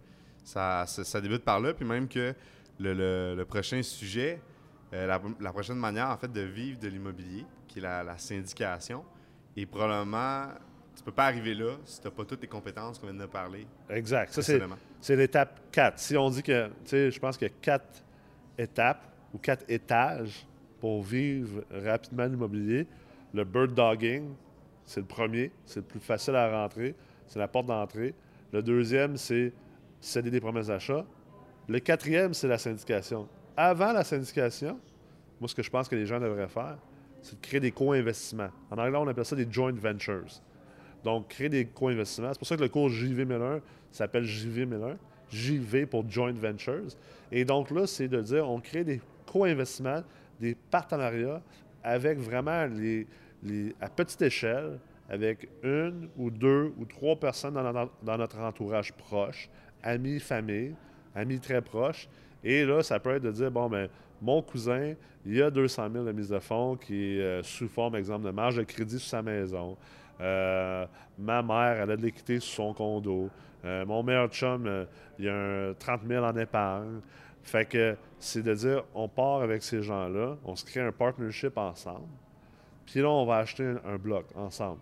Ça, 0.44 0.85
ça, 0.87 1.04
ça 1.04 1.20
débute 1.20 1.42
par 1.44 1.58
là, 1.61 1.75
puis 1.75 1.85
même 1.85 2.06
que 2.08 2.35
le, 2.78 2.94
le- 2.94 3.35
le 3.37 3.44
prochain 3.44 3.82
sujet, 3.82 4.40
euh, 4.94 5.06
la, 5.06 5.20
la 5.40 5.52
prochaine 5.52 5.76
manière 5.76 6.08
en 6.08 6.16
fait 6.16 6.32
de 6.32 6.40
vivre 6.42 6.78
de 6.78 6.88
l'immobilier, 6.88 7.44
qui 7.66 7.80
est 7.80 7.82
la, 7.82 8.04
la 8.04 8.16
syndication, 8.16 9.02
et 9.56 9.66
probablement, 9.66 10.46
tu 10.97 11.03
peux 11.03 11.12
pas 11.12 11.26
arriver 11.26 11.55
là 11.55 11.76
si 11.85 12.00
tu 12.00 12.07
n'as 12.07 12.11
pas 12.11 12.25
toutes 12.25 12.43
les 12.43 12.49
compétences 12.49 12.99
qu'on 12.99 13.07
vient 13.07 13.21
de 13.21 13.26
parler 13.26 13.67
Exact. 13.91 14.33
Ça. 14.33 14.43
C'est 15.00 15.17
l'étape 15.17 15.61
4. 15.71 15.99
Si 15.99 16.17
on 16.17 16.31
dit 16.31 16.43
que, 16.43 16.67
tu 16.67 16.73
sais, 16.87 17.11
je 17.11 17.21
pense 17.21 17.37
qu'il 17.37 17.49
y 17.49 17.50
a 17.50 17.55
quatre 17.61 18.03
étapes 18.59 19.07
ou 19.33 19.38
quatre 19.38 19.65
étages 19.69 20.47
pour 20.81 21.03
vivre 21.03 21.62
rapidement 21.71 22.25
l'immobilier. 22.25 22.87
Le 23.35 23.45
bird 23.45 23.75
dogging, 23.75 24.35
c'est 24.85 25.00
le 25.00 25.07
premier, 25.07 25.50
c'est 25.67 25.81
le 25.81 25.87
plus 25.87 26.00
facile 26.00 26.37
à 26.37 26.62
rentrer, 26.62 26.95
c'est 27.26 27.38
la 27.38 27.49
porte 27.49 27.67
d'entrée. 27.67 28.15
Le 28.53 28.62
deuxième, 28.62 29.17
c'est 29.17 29.53
céder 30.00 30.31
des 30.31 30.41
promesses 30.41 30.69
d'achat. 30.69 31.05
Le 31.69 31.79
quatrième, 31.81 32.33
c'est 32.33 32.49
la 32.49 32.59
syndication. 32.59 33.29
Avant 33.57 33.93
la 33.93 34.05
syndication, 34.05 34.79
moi, 35.41 35.49
ce 35.49 35.55
que 35.55 35.62
je 35.62 35.71
pense 35.71 35.88
que 35.88 35.97
les 35.97 36.07
gens 36.07 36.21
devraient 36.21 36.49
faire, 36.49 36.79
c'est 37.21 37.35
de 37.41 37.45
créer 37.45 37.61
des 37.61 37.73
co-investissements. 37.73 38.50
En 38.71 38.79
anglais, 38.79 38.99
on 38.99 39.09
appelle 39.09 39.25
ça 39.25 39.37
des 39.37 39.50
joint 39.50 39.73
ventures. 39.73 40.41
Donc, 41.07 41.29
créer 41.29 41.49
des 41.49 41.67
co-investissements. 41.67 42.33
C'est 42.33 42.39
pour 42.41 42.49
ça 42.49 42.57
que 42.57 42.63
le 42.63 42.69
cours 42.69 42.89
JV1001 42.89 43.61
s'appelle 43.93 44.25
JV1001. 44.25 44.97
JV 45.31 45.87
pour 45.87 46.05
Joint 46.11 46.33
Ventures. 46.33 46.97
Et 47.31 47.45
donc 47.45 47.71
là, 47.71 47.87
c'est 47.87 48.09
de 48.09 48.21
dire, 48.21 48.51
on 48.51 48.59
crée 48.59 48.83
des 48.83 49.01
co-investissements, 49.25 50.03
des 50.41 50.57
partenariats 50.57 51.41
avec 51.85 52.19
vraiment 52.19 52.67
les, 52.67 53.07
à 53.81 53.89
petite 53.89 54.21
échelle, 54.23 54.81
avec 55.09 55.49
une 55.63 56.09
ou 56.17 56.29
deux 56.29 56.73
ou 56.77 56.85
trois 56.85 57.15
personnes 57.15 57.55
dans, 57.55 57.89
dans 58.03 58.19
notre 58.19 58.41
entourage 58.41 58.93
proche, 58.93 59.49
amis, 59.85 60.19
famille, 60.19 60.75
amis 61.15 61.39
très 61.39 61.63
proches. 61.63 62.09
Et 62.45 62.64
là, 62.64 62.83
ça 62.83 62.99
peut 62.99 63.14
être 63.16 63.23
de 63.23 63.33
dire, 63.33 63.50
bon, 63.50 63.69
ben, 63.69 63.88
mon 64.21 64.43
cousin, 64.43 64.95
il 65.25 65.43
a 65.43 65.50
200 65.50 65.88
000 65.93 66.05
de 66.05 66.12
mise 66.12 66.28
de 66.28 66.38
fonds 66.38 66.76
qui 66.76 67.16
est 67.16 67.21
euh, 67.21 67.43
sous 67.43 67.69
forme, 67.69 67.97
exemple, 67.97 68.25
de 68.25 68.31
marge 68.31 68.57
de 68.57 68.62
crédit 68.62 68.99
sur 68.99 69.09
sa 69.09 69.23
maison. 69.23 69.76
Euh, 70.21 70.87
ma 71.19 71.43
mère, 71.43 71.83
elle 71.83 71.90
a 71.90 71.97
de 71.97 72.02
l'équité 72.02 72.40
sur 72.40 72.55
son 72.55 72.72
condo. 72.72 73.29
Euh, 73.64 73.85
mon 73.85 74.03
meilleur 74.03 74.29
chum, 74.29 74.87
il 75.18 75.29
a 75.29 75.35
un 75.35 75.75
30 75.75 76.03
000 76.07 76.25
en 76.25 76.37
épargne. 76.37 77.01
Fait 77.42 77.64
que 77.64 77.96
c'est 78.18 78.42
de 78.42 78.55
dire, 78.55 78.85
on 78.94 79.09
part 79.09 79.42
avec 79.42 79.62
ces 79.62 79.83
gens-là, 79.83 80.37
on 80.44 80.57
se 80.57 80.64
crée 80.64 80.81
un 80.81 80.92
partnership 80.92 81.57
ensemble. 81.59 82.09
Puis 82.87 83.01
là, 83.01 83.11
on 83.11 83.25
va 83.25 83.37
acheter 83.37 83.64
un, 83.64 83.81
un 83.85 83.96
bloc 83.96 84.27
ensemble. 84.35 84.81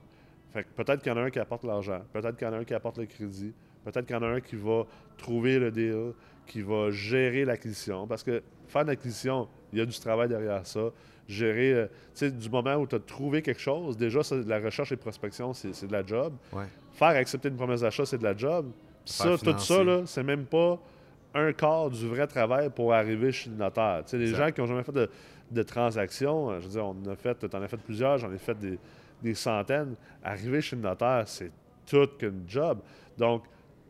Fait 0.53 0.63
que 0.63 0.69
peut-être 0.77 1.03
qu'il 1.03 1.11
y 1.11 1.15
en 1.15 1.19
a 1.19 1.23
un 1.23 1.31
qui 1.31 1.41
apporte 1.41 1.65
l'argent, 1.65 2.01
peut-être 2.13 2.37
qu'il 2.37 2.47
y 2.47 2.51
en 2.51 2.55
a 2.55 2.59
un 2.59 2.65
qui 2.65 2.75
apporte 2.75 2.99
le 2.99 3.07
crédit, 3.07 3.53
peut-être 3.85 4.07
qu'il 4.07 4.15
y 4.15 4.19
en 4.19 4.23
a 4.23 4.29
un 4.29 4.41
qui 4.41 4.57
va 4.57 4.85
trouver 5.19 5.59
le 5.59 5.73
deal, 5.73 6.13
qui 6.47 6.63
va 6.63 6.91
gérer 6.91 7.45
l'acquisition. 7.45 8.07
Parce 8.07 8.23
que 8.23 8.43
faire 8.69 8.85
l'acquisition, 8.85 9.49
il 9.73 9.79
y 9.79 9.83
a 9.83 9.87
du 9.87 9.99
travail 9.99 10.29
derrière 10.29 10.67
ça. 10.67 10.91
Gérer, 11.27 11.73
euh, 11.73 11.87
tu 11.87 11.93
sais, 12.15 12.31
du 12.31 12.51
moment 12.51 12.75
où 12.77 12.87
tu 12.87 12.97
as 12.97 12.99
trouvé 12.99 13.41
quelque 13.41 13.61
chose, 13.61 13.97
déjà, 13.97 14.21
la 14.47 14.59
recherche 14.59 14.93
et 14.93 14.97
prospection, 14.97 15.55
c'est 15.55 15.87
de 15.87 15.93
la 15.93 16.05
job. 16.05 16.35
Ouais. 16.53 16.65
Faire 16.93 17.09
accepter 17.09 17.49
une 17.49 17.57
promesse 17.57 17.81
d'achat, 17.81 18.05
c'est 18.05 18.19
de 18.19 18.25
la 18.25 18.37
job. 18.37 18.71
Ça, 19.05 19.37
tout 19.39 19.59
ça, 19.59 19.83
là, 19.83 20.03
c'est 20.07 20.23
même 20.23 20.45
pas 20.45 20.79
un 21.35 21.53
quart 21.53 21.91
du 21.91 22.07
vrai 22.09 22.27
travail 22.27 22.71
pour 22.71 22.93
arriver 22.93 23.33
chez 23.33 23.51
le 23.51 23.57
notaire. 23.57 24.03
Tu 24.05 24.11
sais, 24.11 24.19
les 24.19 24.29
gens 24.29 24.51
qui 24.53 24.61
n'ont 24.61 24.67
jamais 24.67 24.85
fait 24.85 24.93
de, 24.93 25.11
de 25.51 25.63
transaction, 25.63 26.51
euh, 26.51 26.61
je 26.61 26.67
veux 26.67 26.71
dire, 26.73 26.85
on 26.87 26.91
en 26.91 27.13
a 27.13 27.17
fait, 27.17 27.35
t'en 27.49 27.63
as 27.63 27.69
fait 27.69 27.77
plusieurs, 27.79 28.19
j'en 28.19 28.33
ai 28.33 28.39
fait 28.39 28.59
des, 28.59 28.79
des 29.23 29.35
centaines. 29.35 29.95
Arriver 30.23 30.61
chez 30.61 30.77
le 30.77 30.83
notaire, 30.83 31.25
c'est 31.27 31.51
tout 31.87 32.09
qu'une 32.19 32.45
job. 32.47 32.79
Donc, 33.19 33.45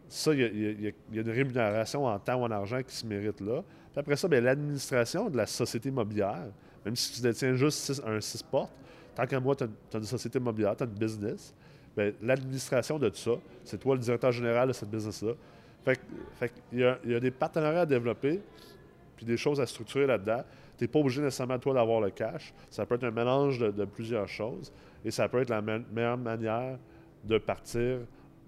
ça, 0.08 0.32
il 0.34 0.80
y 0.82 0.88
a- 0.88 1.20
une 1.20 1.30
rémunération 1.30 2.04
en 2.06 2.18
temps 2.18 2.36
ou 2.40 2.44
en 2.44 2.50
argent 2.50 2.82
qui 2.82 2.94
se 2.94 3.06
mérite 3.06 3.40
là. 3.40 3.62
Puis 3.92 4.00
après 4.00 4.16
ça, 4.16 4.28
bien, 4.28 4.40
l'administration 4.40 5.30
de 5.30 5.36
la 5.36 5.46
société 5.46 5.88
immobilière, 5.88 6.46
même 6.84 6.96
si 6.96 7.12
tu 7.12 7.22
détiens 7.22 7.54
juste 7.54 7.78
six- 7.78 8.02
un 8.04 8.20
6 8.20 8.42
portes, 8.42 8.72
tant 9.14 9.26
qu'à 9.26 9.40
moi, 9.40 9.54
tu 9.56 9.64
as, 9.64 9.96
une 9.98 10.04
société 10.04 10.38
immobilière, 10.38 10.76
tu 10.76 10.82
as 10.82 10.86
une 10.86 10.92
business, 10.92 11.54
bien, 11.96 12.12
l'administration 12.22 12.98
de 12.98 13.08
tout 13.08 13.16
ça, 13.16 13.30
c'est 13.64 13.78
toi 13.78 13.94
le 13.94 14.00
directeur 14.00 14.32
général 14.32 14.68
de 14.68 14.72
cette 14.72 14.90
business-là. 14.90 15.32
Fait, 15.84 16.00
fait 16.38 16.52
qu'il 16.70 16.80
y 16.80 16.84
a, 16.84 16.98
il 17.04 17.10
y 17.12 17.14
a 17.14 17.20
des 17.20 17.30
partenariats 17.30 17.82
à 17.82 17.86
développer, 17.86 18.40
puis 19.16 19.24
des 19.26 19.36
choses 19.36 19.60
à 19.60 19.66
structurer 19.66 20.06
là-dedans. 20.06 20.42
Tu 20.76 20.84
n'es 20.84 20.88
pas 20.88 20.98
obligé 20.98 21.20
nécessairement, 21.22 21.58
toi, 21.58 21.72
d'avoir 21.74 22.00
le 22.00 22.10
cash. 22.10 22.52
Ça 22.68 22.84
peut 22.84 22.96
être 22.96 23.04
un 23.04 23.10
mélange 23.12 23.58
de, 23.60 23.84
plusieurs 23.84 24.26
choses, 24.28 24.72
et 25.04 25.10
ça 25.12 25.28
peut 25.28 25.40
être 25.42 25.50
la 25.50 25.62
me- 25.62 25.84
meilleure 25.92 26.18
manière 26.18 26.78
de 27.22 27.38
partir 27.38 27.98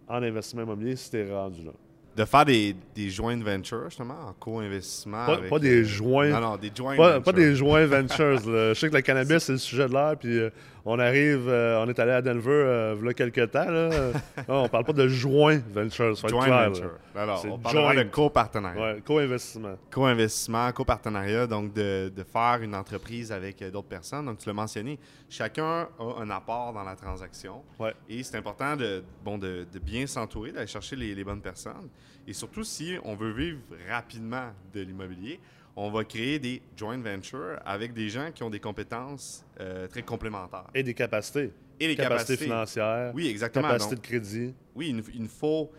en 0.09 0.23
investissement 0.23 0.63
immobilier 0.63 0.97
si 0.97 1.11
tu 1.11 1.17
es 1.17 1.31
rendu 1.31 1.65
là. 1.65 1.73
De 2.17 2.25
faire 2.25 2.45
des, 2.47 2.75
des 2.95 3.11
joint 3.11 3.37
ventures, 3.43 3.85
justement, 3.91 4.15
en 4.29 4.33
co-investissement. 4.33 5.27
Pas, 5.51 5.59
des 5.59 5.83
euh, 5.83 5.85
joints. 5.85 6.29
Non, 6.31 6.41
non, 6.41 6.57
des 6.57 6.71
joint 6.75 6.97
Pas, 6.97 7.09
ventures. 7.19 7.23
pas 7.25 7.33
des 7.33 7.55
joints 7.55 7.87
ventures. 7.87 8.39
Je 8.43 8.75
sais 8.75 8.89
que 8.89 8.95
le 8.97 9.03
cannabis, 9.03 9.39
c'est 9.45 9.53
le 9.53 9.59
sujet 9.59 9.87
de 9.87 9.93
l'heure, 9.93 10.17
puis 10.17 10.39
euh, 10.39 10.49
on 10.87 10.99
arrive, 10.99 11.47
euh, 11.49 11.83
on 11.85 11.89
est 11.91 11.99
allé 11.99 12.13
à 12.13 12.23
Denver 12.23 12.51
euh, 12.51 12.97
il 13.01 13.07
y 13.07 13.09
a 13.11 13.13
quelques 13.13 13.51
temps. 13.51 13.69
Là. 13.71 14.13
non, 14.49 14.63
on 14.65 14.69
parle 14.69 14.85
pas 14.85 14.93
de 14.95 15.09
joint 15.09 15.61
ventures, 15.75 16.17
faut 16.17 16.27
être 16.27 16.31
Joint 16.31 16.45
clair. 16.47 16.71
venture. 16.71 16.91
Alors, 17.15 17.39
C'est 17.39 17.49
on 17.51 17.59
parle 17.59 17.77
vraiment 17.77 17.91
de 17.95 17.95
joint. 18.01 18.11
copartenariat. 18.11 18.81
Ouais, 18.95 19.03
co-investissement. 19.05 19.77
Co-investissement, 19.91 20.73
copartenariat, 20.73 21.47
donc 21.47 21.75
de, 21.75 22.09
de 22.15 22.23
faire 22.23 22.61
une 22.63 22.75
entreprise 22.75 23.31
avec 23.31 23.63
d'autres 23.71 23.89
personnes. 23.89 24.25
Donc, 24.27 24.39
tu 24.39 24.49
l'as 24.49 24.53
mentionné, 24.55 24.99
chacun 25.29 25.89
a 25.99 26.21
un 26.21 26.31
apport 26.31 26.73
dans 26.73 26.85
la 26.85 26.95
transaction. 26.97 27.63
Ouais. 27.79 27.93
Et 28.09 28.23
c'est 28.23 28.37
important 28.39 28.75
de, 28.77 29.03
bon, 29.25 29.37
de, 29.39 29.67
de 29.71 29.79
bien 29.79 30.07
s'entourer, 30.07 30.53
d'aller 30.53 30.67
chercher 30.67 30.97
les, 30.97 31.15
les 31.15 31.25
bonnes 31.25 31.43
personnes. 31.43 31.89
Et 32.27 32.33
surtout, 32.33 32.65
si 32.65 32.97
on 33.05 33.15
veut 33.15 33.33
vivre 33.33 33.61
rapidement 33.89 34.51
de 34.73 34.81
l'immobilier, 34.81 35.41
on 35.77 35.91
va 35.91 36.05
créer 36.05 36.39
des 36.39 36.63
joint 36.77 36.97
ventures 36.99 37.59
avec 37.65 37.93
des 37.93 38.09
gens 38.09 38.31
qui 38.33 38.43
ont 38.43 38.51
des 38.51 38.61
compétences 38.61 39.45
euh, 39.61 39.87
très 39.89 40.03
complémentaires. 40.03 40.67
Et 40.75 40.83
des 40.83 40.95
capacités. 40.95 41.53
Et 41.79 41.87
les 41.89 41.95
capacités, 41.95 42.33
capacités. 42.35 42.45
financières, 42.45 43.13
Oui, 43.15 43.29
exactement. 43.29 43.69
capacité 43.69 43.95
Donc, 43.95 44.03
de 44.05 44.09
crédit. 44.09 44.55
oui, 44.75 44.89
il 44.89 44.97
nous- 44.97 45.05
il 45.15 45.29
faut. 45.29 45.71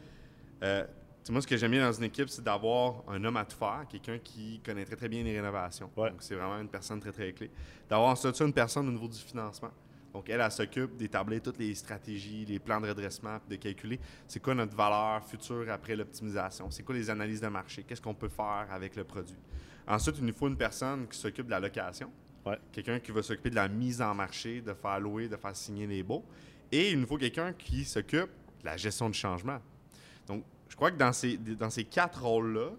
euh, 0.63 0.85
moi, 1.29 1.41
ce 1.41 1.47
que 1.47 1.57
j'aime 1.57 1.71
bien 1.71 1.81
dans 1.85 1.91
une 1.91 2.05
équipe, 2.05 2.29
c'est 2.29 2.43
d'avoir 2.43 3.03
un 3.09 3.21
homme 3.25 3.35
à 3.35 3.43
tout 3.43 3.57
faire, 3.57 3.85
quelqu'un 3.89 4.17
qui 4.19 4.61
connaît 4.63 4.85
très, 4.85 4.95
très 4.95 5.09
bien 5.09 5.23
les 5.23 5.35
rénovations. 5.35 5.89
Ouais. 5.97 6.11
Donc, 6.11 6.21
c'est 6.21 6.35
vraiment 6.35 6.59
une 6.59 6.69
personne 6.69 6.99
très, 7.01 7.11
très 7.11 7.33
clé. 7.33 7.49
D'avoir 7.89 8.15
ça, 8.17 8.31
une 8.39 8.53
personne 8.53 8.87
au 8.87 8.91
niveau 8.91 9.07
du 9.09 9.17
financement. 9.17 9.71
Donc, 10.17 10.31
elle, 10.31 10.41
elle 10.41 10.51
s'occupe 10.51 10.97
d'établir 10.97 11.43
toutes 11.43 11.59
les 11.59 11.75
stratégies, 11.75 12.43
les 12.43 12.57
plans 12.57 12.81
de 12.81 12.87
redressement, 12.87 13.37
de 13.47 13.55
calculer 13.55 13.99
c'est 14.27 14.41
quoi 14.41 14.55
notre 14.55 14.75
valeur 14.75 15.23
future 15.23 15.69
après 15.69 15.95
l'optimisation, 15.95 16.71
c'est 16.71 16.81
quoi 16.81 16.95
les 16.95 17.07
analyses 17.07 17.39
de 17.39 17.47
marché, 17.49 17.83
qu'est-ce 17.83 18.01
qu'on 18.01 18.15
peut 18.15 18.27
faire 18.27 18.65
avec 18.71 18.95
le 18.95 19.03
produit. 19.03 19.37
Ensuite, 19.87 20.15
il 20.17 20.25
nous 20.25 20.33
faut 20.33 20.47
une 20.47 20.57
personne 20.57 21.07
qui 21.07 21.19
s'occupe 21.19 21.45
de 21.45 21.51
la 21.51 21.59
location, 21.59 22.09
Ouais. 22.47 22.57
quelqu'un 22.71 22.99
qui 22.99 23.11
va 23.11 23.21
s'occuper 23.21 23.51
de 23.51 23.55
la 23.55 23.67
mise 23.67 24.01
en 24.01 24.15
marché, 24.15 24.59
de 24.59 24.73
faire 24.73 24.99
louer, 24.99 25.27
de 25.27 25.35
faire 25.35 25.55
signer 25.55 25.85
les 25.85 26.01
baux. 26.01 26.25
Et 26.71 26.89
il 26.93 26.99
nous 26.99 27.05
faut 27.05 27.17
quelqu'un 27.17 27.53
qui 27.53 27.85
s'occupe 27.85 28.31
de 28.61 28.65
la 28.65 28.75
gestion 28.75 29.11
du 29.11 29.17
changement. 29.19 29.59
Donc, 30.25 30.43
je 30.67 30.75
crois 30.75 30.89
que 30.89 30.97
dans 30.97 31.13
ces, 31.13 31.37
dans 31.37 31.69
ces 31.69 31.83
quatre 31.83 32.23
rôles-là, 32.23 32.71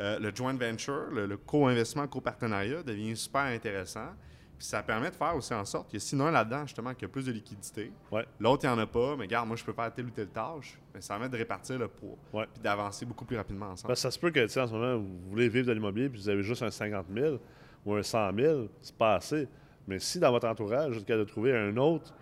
euh, 0.00 0.18
le 0.18 0.34
joint 0.34 0.52
venture, 0.52 1.06
le, 1.12 1.24
le 1.24 1.36
co-investissement, 1.38 2.06
co-partenariat 2.08 2.82
devient 2.82 3.16
super 3.16 3.42
intéressant. 3.44 4.10
Puis 4.58 4.66
ça 4.66 4.82
permet 4.82 5.10
de 5.10 5.16
faire 5.16 5.34
aussi 5.34 5.52
en 5.52 5.64
sorte 5.64 5.90
que 5.90 5.98
sinon 5.98 6.30
là-dedans, 6.30 6.66
justement, 6.66 6.94
qu'il 6.94 7.02
y 7.02 7.04
a 7.06 7.08
plus 7.08 7.26
de 7.26 7.32
liquidité. 7.32 7.92
Ouais. 8.10 8.24
L'autre, 8.38 8.64
il 8.64 8.68
n'y 8.68 8.72
en 8.74 8.78
a 8.78 8.86
pas, 8.86 9.16
mais 9.16 9.24
regarde, 9.24 9.48
moi, 9.48 9.56
je 9.56 9.64
peux 9.64 9.72
faire 9.72 9.92
telle 9.92 10.06
ou 10.06 10.10
telle 10.10 10.28
tâche. 10.28 10.78
Mais 10.94 11.00
ça 11.00 11.14
permet 11.14 11.28
de 11.28 11.36
répartir 11.36 11.78
le 11.78 11.88
poids. 11.88 12.16
Ouais. 12.32 12.46
Puis 12.52 12.62
d'avancer 12.62 13.04
beaucoup 13.04 13.24
plus 13.24 13.36
rapidement 13.36 13.66
ensemble. 13.66 13.92
Que 13.92 13.98
ça 13.98 14.10
se 14.10 14.18
peut 14.18 14.30
que, 14.30 14.40
tu 14.40 14.48
sais, 14.48 14.60
en 14.60 14.66
ce 14.66 14.72
moment, 14.72 14.96
vous 14.96 15.30
voulez 15.30 15.48
vivre 15.48 15.66
de 15.66 15.72
l'immobilier 15.72 16.08
puis 16.08 16.20
vous 16.20 16.28
avez 16.28 16.42
juste 16.42 16.62
un 16.62 16.70
50 16.70 17.06
000 17.12 17.38
ou 17.84 17.94
un 17.94 18.02
100 18.02 18.32
000, 18.36 18.68
c'est 18.80 18.96
pas 18.96 19.16
assez. 19.16 19.48
Mais 19.86 19.98
si 19.98 20.18
dans 20.18 20.30
votre 20.30 20.48
entourage, 20.48 20.92
vous 20.92 20.98
êtes 20.98 21.04
capable 21.04 21.26
de 21.26 21.30
trouver 21.30 21.56
un 21.56 21.76
autre 21.76 22.14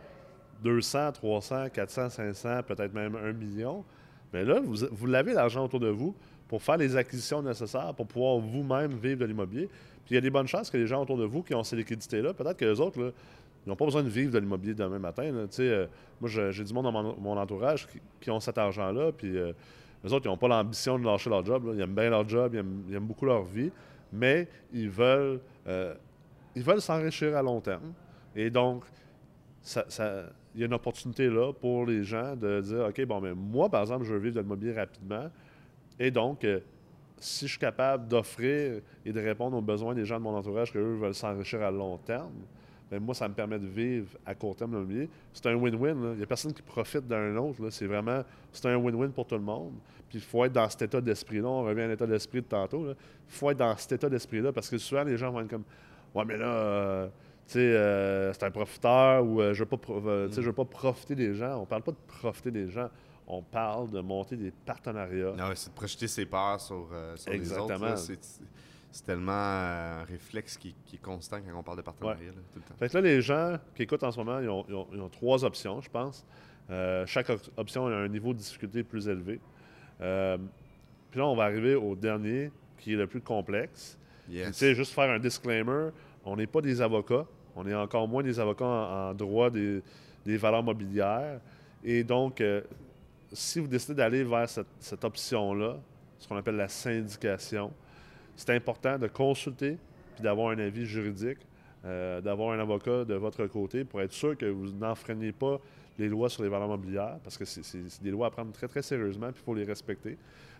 200, 0.64 1.12
300, 1.12 1.68
400, 1.70 2.08
500, 2.10 2.62
peut-être 2.64 2.92
même 2.92 3.14
un 3.16 3.32
million, 3.32 3.84
mais 4.32 4.44
là, 4.44 4.60
vous, 4.60 4.76
vous 4.90 5.06
l'avez 5.06 5.34
l'argent 5.34 5.64
autour 5.64 5.80
de 5.80 5.88
vous 5.88 6.14
pour 6.52 6.62
faire 6.62 6.76
les 6.76 6.94
acquisitions 6.96 7.40
nécessaires 7.40 7.94
pour 7.94 8.06
pouvoir 8.06 8.36
vous-même 8.36 8.92
vivre 8.98 9.20
de 9.20 9.24
l'immobilier. 9.24 9.68
Puis 10.04 10.10
il 10.10 10.14
y 10.16 10.18
a 10.18 10.20
des 10.20 10.28
bonnes 10.28 10.46
chances 10.46 10.68
que 10.68 10.76
les 10.76 10.86
gens 10.86 11.00
autour 11.00 11.16
de 11.16 11.24
vous 11.24 11.42
qui 11.42 11.54
ont 11.54 11.64
ces 11.64 11.76
liquidités-là, 11.76 12.34
peut-être 12.34 12.58
que 12.58 12.66
les 12.66 12.78
autres, 12.78 13.14
ils 13.64 13.70
n'ont 13.70 13.74
pas 13.74 13.86
besoin 13.86 14.02
de 14.02 14.10
vivre 14.10 14.30
de 14.30 14.38
l'immobilier 14.38 14.74
demain 14.74 14.98
matin. 14.98 15.22
euh, 15.32 15.86
moi, 16.20 16.28
j'ai 16.28 16.62
du 16.62 16.74
monde 16.74 16.84
dans 16.84 16.92
mon, 16.92 17.38
entourage 17.38 17.88
qui, 18.20 18.30
ont 18.30 18.38
cet 18.38 18.58
argent-là, 18.58 19.12
puis 19.12 19.34
euh, 19.34 19.54
les 20.04 20.12
autres, 20.12 20.26
ils 20.26 20.28
n'ont 20.28 20.36
pas 20.36 20.48
l'ambition 20.48 20.98
de 20.98 21.06
lâcher 21.06 21.30
leur 21.30 21.42
job. 21.42 21.72
Ils 21.74 21.80
aiment 21.80 21.94
bien 21.94 22.10
leur 22.10 22.28
job, 22.28 22.52
ils 22.52 22.58
aiment, 22.94 23.06
beaucoup 23.06 23.24
leur 23.24 23.44
vie, 23.44 23.70
mais 24.12 24.46
ils 24.74 24.90
veulent, 24.90 25.40
euh, 25.66 25.94
ils 26.54 26.62
veulent 26.62 26.82
s'enrichir 26.82 27.34
à 27.34 27.40
long 27.40 27.62
terme. 27.62 27.94
Et 28.36 28.50
donc, 28.50 28.84
ça- 29.62 29.86
il 30.54 30.60
y 30.60 30.64
a 30.64 30.66
une 30.66 30.74
opportunité 30.74 31.30
là 31.30 31.50
pour 31.54 31.86
les 31.86 32.04
gens 32.04 32.36
de 32.36 32.60
dire 32.60 32.84
OK, 32.90 33.06
bon, 33.06 33.22
mais 33.22 33.32
moi, 33.32 33.70
par 33.70 33.80
exemple, 33.80 34.04
je 34.04 34.12
veux 34.12 34.18
vivre 34.18 34.34
de 34.34 34.40
l'immobilier 34.42 34.74
rapidement. 34.74 35.30
Et 36.02 36.10
donc, 36.10 36.42
euh, 36.42 36.58
si 37.16 37.46
je 37.46 37.52
suis 37.52 37.60
capable 37.60 38.08
d'offrir 38.08 38.80
et 39.06 39.12
de 39.12 39.20
répondre 39.20 39.56
aux 39.56 39.62
besoins 39.62 39.94
des 39.94 40.04
gens 40.04 40.18
de 40.18 40.24
mon 40.24 40.34
entourage, 40.34 40.72
qu'eux 40.72 40.96
veulent 40.96 41.14
s'enrichir 41.14 41.62
à 41.62 41.70
long 41.70 41.96
terme, 41.96 42.32
ben 42.90 43.00
moi, 43.00 43.14
ça 43.14 43.28
me 43.28 43.34
permet 43.34 43.60
de 43.60 43.68
vivre 43.68 44.08
à 44.26 44.34
court 44.34 44.56
terme 44.56 44.72
l'immobilier. 44.72 45.08
C'est 45.32 45.46
un 45.46 45.54
win-win. 45.54 46.14
Il 46.14 46.16
n'y 46.16 46.22
a 46.24 46.26
personne 46.26 46.52
qui 46.52 46.60
profite 46.60 47.06
d'un 47.06 47.36
autre. 47.36 47.70
C'est 47.70 47.86
vraiment, 47.86 48.24
c'est 48.50 48.66
un 48.66 48.76
win-win 48.76 49.12
pour 49.12 49.28
tout 49.28 49.36
le 49.36 49.42
monde. 49.42 49.74
Puis 50.08 50.18
il 50.18 50.24
faut 50.24 50.44
être 50.44 50.52
dans 50.52 50.68
cet 50.68 50.82
état 50.82 51.00
d'esprit-là. 51.00 51.46
On 51.46 51.62
revient 51.62 51.82
à 51.82 51.88
l'état 51.88 52.06
d'esprit 52.06 52.42
de 52.42 52.46
tantôt. 52.46 52.84
Il 52.88 52.96
faut 53.28 53.52
être 53.52 53.58
dans 53.58 53.76
cet 53.76 53.92
état 53.92 54.08
d'esprit-là 54.08 54.52
parce 54.52 54.68
que 54.68 54.78
souvent, 54.78 55.04
les 55.04 55.16
gens 55.16 55.30
vont 55.30 55.40
être 55.42 55.50
comme 55.50 55.64
Ouais, 56.16 56.24
mais 56.26 56.36
là, 56.36 56.48
euh, 56.48 57.06
tu 57.46 57.54
sais, 57.54 57.60
euh, 57.60 58.32
c'est 58.32 58.42
un 58.42 58.50
profiteur 58.50 59.24
ou 59.24 59.40
je 59.40 59.46
ne 59.46 59.52
veux, 59.52 59.66
pas 59.66 59.78
je 60.32 60.40
veux 60.40 60.52
pas 60.52 60.64
profiter 60.64 61.14
des 61.14 61.32
gens. 61.32 61.62
On 61.62 61.64
parle 61.64 61.82
pas 61.82 61.92
de 61.92 61.96
profiter 62.08 62.50
des 62.50 62.68
gens. 62.68 62.90
On 63.34 63.40
parle 63.42 63.90
de 63.90 64.00
monter 64.00 64.36
des 64.36 64.50
partenariats. 64.50 65.32
Ah 65.38 65.48
ouais, 65.48 65.56
c'est 65.56 65.70
de 65.70 65.74
projeter 65.74 66.06
ses 66.06 66.26
peurs 66.26 66.60
sur, 66.60 66.86
euh, 66.92 67.16
sur 67.16 67.32
les 67.32 67.50
autres. 67.52 67.96
C'est, 68.90 69.06
tellement 69.06 69.32
euh, 69.32 70.02
un 70.02 70.04
réflexe 70.04 70.58
qui, 70.58 70.74
qui 70.84 70.96
est 70.96 71.02
constant 71.02 71.38
quand 71.40 71.58
on 71.58 71.62
parle 71.62 71.78
de 71.78 71.82
partenariat, 71.82 72.26
là, 72.26 72.36
tout 72.52 72.58
le 72.58 72.60
temps. 72.60 72.74
Fait 72.78 72.90
que 72.90 72.94
là, 72.98 73.00
les 73.00 73.22
gens 73.22 73.56
qui 73.74 73.84
écoutent 73.84 74.02
en 74.02 74.12
ce 74.12 74.18
moment, 74.18 74.38
ils 74.40 74.50
ont, 74.50 74.66
ils 74.68 74.74
ont- 74.74 74.86
ils 74.92 75.00
ont 75.00 75.08
trois 75.08 75.44
options, 75.46 75.80
je 75.80 75.88
pense. 75.88 76.26
Euh, 76.68 77.06
chaque 77.06 77.30
op- 77.30 77.40
option 77.56 77.86
a 77.86 77.90
un 77.92 78.08
niveau 78.08 78.34
de 78.34 78.38
difficulté 78.38 78.82
plus 78.82 79.08
élevé. 79.08 79.40
Puis 79.98 81.18
là, 81.20 81.26
on 81.26 81.34
va 81.34 81.44
arriver 81.44 81.74
au 81.74 81.94
dernier, 81.94 82.50
qui 82.76 82.92
est 82.92 82.96
le 82.96 83.06
plus 83.06 83.22
complexe. 83.22 83.98
Yes. 84.28 84.48
Tu 84.48 84.52
sais, 84.54 84.74
juste 84.74 84.92
faire 84.92 85.10
un 85.10 85.18
disclaimer, 85.18 85.88
on 86.24 86.36
n'est 86.36 86.46
pas 86.46 86.60
des 86.60 86.82
avocats. 86.82 87.24
On 87.56 87.66
est 87.66 87.74
encore 87.74 88.06
moins 88.08 88.22
des 88.22 88.38
avocats 88.38 88.64
en, 88.66 89.10
en 89.10 89.14
droit 89.14 89.48
des, 89.48 89.82
des 90.26 90.36
valeurs 90.36 90.62
mobilières. 90.62 91.40
Et 91.84 92.04
donc, 92.04 92.40
si 93.32 93.60
vous 93.60 93.66
décidez 93.66 93.94
d'aller 93.94 94.24
vers 94.24 94.48
cette, 94.48 95.04
option-là, 95.04 95.78
ce 96.18 96.28
qu'on 96.28 96.36
appelle 96.36 96.56
la 96.56 96.68
syndication, 96.68 97.72
c'est 98.36 98.50
important 98.50 98.98
de 98.98 99.08
consulter 99.08 99.78
puis 100.14 100.22
d'avoir 100.22 100.50
un 100.50 100.58
avis 100.58 100.84
juridique, 100.86 101.38
euh, 101.84 102.20
d'avoir 102.20 102.52
un 102.52 102.60
avocat 102.60 103.04
de 103.04 103.14
votre 103.14 103.46
côté 103.46 103.84
pour 103.84 104.00
être 104.02 104.12
sûr 104.12 104.36
que 104.36 104.46
vous 104.46 104.70
n'enfreignez 104.70 105.32
pas 105.32 105.58
les 105.98 106.08
lois 106.08 106.28
sur 106.28 106.42
les 106.42 106.48
valeurs 106.48 106.68
mobilières, 106.68 107.18
parce 107.22 107.36
que 107.36 107.44
c'est- 107.44 108.02
des 108.02 108.10
lois 108.10 108.28
à 108.28 108.30
prendre 108.30 108.52
très, 108.52 108.68
très 108.68 108.82
sérieusement, 108.82 109.28
puis 109.32 109.40
il 109.42 109.44
faut 109.44 109.54
les 109.54 109.64
respecter. 109.64 110.16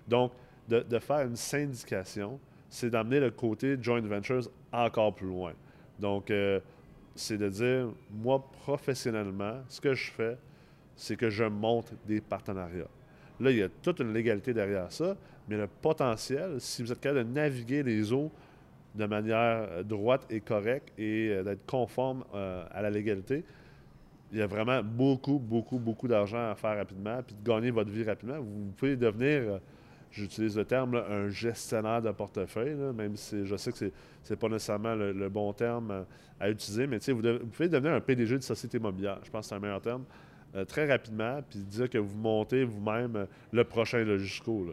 Donc, 0.08 0.32
de, 0.68 0.80
de 0.80 0.98
faire 0.98 1.20
une 1.26 1.37
syndication, 1.37 2.38
c'est 2.68 2.90
d'amener 2.90 3.20
le 3.20 3.30
côté 3.30 3.76
joint 3.80 4.00
ventures 4.00 4.48
encore 4.72 5.14
plus 5.14 5.26
loin. 5.26 5.52
Donc, 5.98 6.30
euh, 6.30 6.61
c'est 7.14 7.37
de 7.38 7.48
dire, 7.48 7.88
moi, 8.11 8.44
professionnellement, 8.62 9.61
ce 9.68 9.80
que 9.80 9.94
je 9.94 10.11
fais, 10.11 10.37
c'est 10.96 11.16
que 11.16 11.31
je 11.31 11.44
monte 11.44 11.92
des 12.07 12.20
partenariats. 12.20 12.88
Là, 13.40 13.50
il 13.50 13.59
y 13.59 13.62
a 13.62 13.68
toute 13.68 14.00
une 14.00 14.12
légalité 14.12 14.55
derrière 14.55 14.92
ça, 14.92 15.16
mais 15.48 15.57
le 15.57 15.66
potentiel, 15.66 16.61
si 16.61 16.83
vous 16.83 16.92
êtes 16.92 17.00
capable 17.00 17.26
de 17.26 17.33
naviguer 17.35 17.83
les 17.83 18.12
eaux 18.12 18.31
de 18.94 19.07
manière 19.07 19.66
euh, 19.70 19.83
droite 19.83 20.26
et 20.31 20.40
correcte 20.40 20.92
et 20.98 21.31
euh, 21.31 21.42
d'être 21.42 21.66
conforme 21.66 22.24
euh, 22.35 22.64
à 22.70 22.83
la 22.83 22.90
légalité, 22.90 23.44
il 24.31 24.38
y 24.38 24.42
a 24.42 24.46
vraiment 24.46 24.83
beaucoup, 24.83 25.38
beaucoup, 25.38 25.78
beaucoup 25.78 26.09
d'argent 26.09 26.50
à 26.50 26.55
faire 26.55 26.76
rapidement, 26.76 27.20
puis 27.26 27.35
de 27.35 27.46
gagner 27.46 27.70
votre 27.70 27.90
vie 27.90 28.05
rapidement. 28.05 28.38
Vous 28.38 28.72
pouvez 28.76 28.96
devenir, 28.96 29.61
j'utilise 30.11 30.57
le 30.57 30.64
terme, 30.64 30.94
un 30.94 31.28
gestionnaire 31.28 32.00
de 32.00 32.11
portefeuille, 32.12 32.74
même 32.94 33.16
si 33.16 33.44
je 33.44 33.57
sais 33.57 33.72
que 33.72 33.78
c'est 33.78 33.92
n'est 34.31 34.37
pas 34.37 34.48
nécessairement 34.48 34.94
le, 34.94 35.28
bon 35.28 35.52
terme 35.52 36.07
à 36.40 36.48
utiliser, 36.48 36.87
mais 36.87 36.96
vous, 37.09 37.20
vous 37.20 37.46
pouvez 37.46 37.68
devenir 37.68 37.92
un 37.92 38.00
PDG 38.00 38.38
de 38.38 38.42
société 38.42 38.78
immobilière. 38.78 39.18
Je 39.22 39.31
pense 39.31 39.44
que 39.44 39.48
c'est 39.50 39.55
un 39.55 39.61
meilleur 39.61 39.83
terme. 39.83 40.05
Euh, 40.54 40.64
très 40.64 40.86
rapidement, 40.86 41.40
puis 41.48 41.58
dire 41.60 41.88
que 41.88 41.98
vous 41.98 42.16
montez 42.16 42.64
vous-même 42.64 43.16
euh, 43.16 43.26
le 43.52 43.64
prochain 43.64 44.04
logisco. 44.04 44.64
Là. 44.66 44.72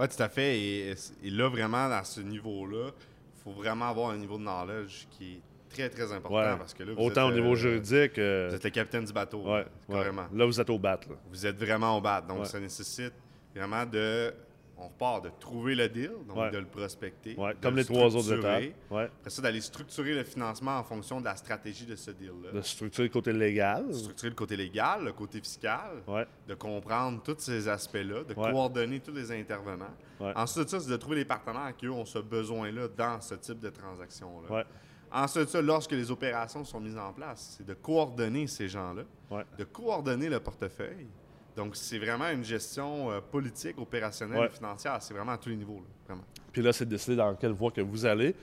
Oui, 0.00 0.08
tout 0.08 0.22
à 0.22 0.28
fait. 0.28 0.58
Et, 0.58 0.94
et 1.22 1.30
là, 1.30 1.48
vraiment, 1.48 1.86
à 1.90 2.02
ce 2.04 2.20
niveau-là, 2.20 2.90
il 2.90 3.42
faut 3.42 3.52
vraiment 3.52 3.88
avoir 3.88 4.10
un 4.10 4.16
niveau 4.16 4.38
de 4.38 4.42
knowledge 4.42 5.06
qui 5.10 5.34
est 5.34 5.40
très, 5.68 5.88
très 5.88 6.12
important. 6.12 6.52
Ouais. 6.52 6.58
Parce 6.58 6.74
que 6.74 6.82
là, 6.82 6.92
vous 6.94 7.00
Autant 7.04 7.28
êtes, 7.28 7.32
au 7.32 7.36
niveau 7.40 7.52
euh, 7.52 7.56
juridique, 7.56 8.18
euh, 8.18 8.48
Vous 8.48 8.56
êtes 8.56 8.64
le 8.64 8.70
capitaine 8.70 9.04
du 9.04 9.12
bateau, 9.12 9.42
ouais, 9.42 9.58
là, 9.60 9.66
ouais. 9.88 9.96
carrément. 9.96 10.26
là 10.32 10.46
vous 10.46 10.60
êtes 10.60 10.70
au 10.70 10.78
bat. 10.78 10.98
là. 11.08 11.16
Vous 11.30 11.46
êtes 11.46 11.56
vraiment 11.56 11.96
au 11.96 12.00
bat. 12.00 12.20
Donc, 12.26 12.46
ça 12.46 12.58
nécessite 12.58 13.12
vraiment 13.54 13.84
de. 13.86 14.32
On 14.76 14.88
repart 14.88 15.22
de 15.24 15.30
trouver 15.38 15.74
le 15.76 15.88
deal, 15.88 16.10
donc 16.26 16.36
Ouais. 16.36 16.50
de 16.50 16.58
le 16.58 16.66
prospecter. 16.66 17.36
Ouais, 17.36 17.54
de 17.54 17.60
comme 17.60 17.76
le 17.76 17.82
les 17.82 17.86
trois 17.86 18.14
autres 18.16 18.32
étapes. 18.38 18.62
Ouais. 18.90 19.04
Après 19.04 19.30
ça, 19.30 19.40
d'aller 19.40 19.60
structurer 19.60 20.14
le 20.14 20.24
financement 20.24 20.78
en 20.78 20.82
fonction 20.82 21.20
de 21.20 21.24
la 21.26 21.36
stratégie 21.36 21.86
de 21.86 21.94
ce 21.94 22.10
deal-là. 22.10 22.50
De 22.52 22.60
structurer 22.60 23.06
le 23.06 23.12
côté 23.12 23.32
légal. 23.32 23.94
Structurer 23.94 24.30
le 24.30 24.34
côté 24.34 24.56
légal, 24.56 25.04
le 25.04 25.12
côté 25.12 25.38
fiscal, 25.40 26.02
de 26.48 26.54
comprendre 26.54 27.22
tous 27.22 27.36
ces 27.38 27.68
aspects-là, 27.68 28.24
de 28.24 28.34
coordonner 28.34 28.98
tous 29.00 29.12
les 29.12 29.30
intervenants. 29.30 29.94
Ensuite 30.34 30.64
de 30.64 30.68
ça, 30.70 30.80
c'est 30.80 30.90
de 30.90 30.96
trouver 30.96 31.16
les 31.16 31.24
partenaires 31.24 31.72
qui, 31.76 31.86
eux, 31.86 31.92
ont 31.92 32.04
ce 32.04 32.18
besoin-là 32.18 32.88
dans 32.96 33.20
ce 33.20 33.36
type 33.36 33.60
de 33.60 33.70
transaction-là. 33.70 34.64
Ensuite 35.12 35.44
de 35.44 35.48
ça, 35.50 35.62
lorsque 35.62 35.92
les 35.92 36.10
opérations 36.10 36.64
sont 36.64 36.80
mises 36.80 36.98
en 36.98 37.12
place, 37.12 37.54
c'est 37.58 37.66
de 37.66 37.74
coordonner 37.74 38.48
ces 38.48 38.68
gens-là, 38.68 39.04
de 39.56 39.64
coordonner 39.64 40.28
le 40.28 40.40
portefeuille. 40.40 41.06
Donc, 41.56 41.76
c'est 41.76 41.98
vraiment 41.98 42.28
une 42.30 42.44
gestion 42.44 43.10
euh, 43.10 43.20
politique, 43.20 43.78
opérationnelle 43.78 44.38
Ouais. 44.40 44.46
et 44.46 44.50
financière. 44.56 44.98
C'est 45.00 45.14
vraiment 45.14 45.32
à 45.32 45.38
tous 45.38 45.50
les 45.50 45.56
niveaux, 45.56 45.76
là, 45.76 45.86
vraiment. 46.06 46.24
Puis 46.52 46.62
là, 46.62 46.72
c'est 46.72 46.84
de 46.84 46.90
décider 46.90 47.16
dans 47.16 47.34
quelle 47.36 47.52
voie 47.52 47.70
que 47.70 47.80
vous 47.80 48.04
allez. 48.06 48.34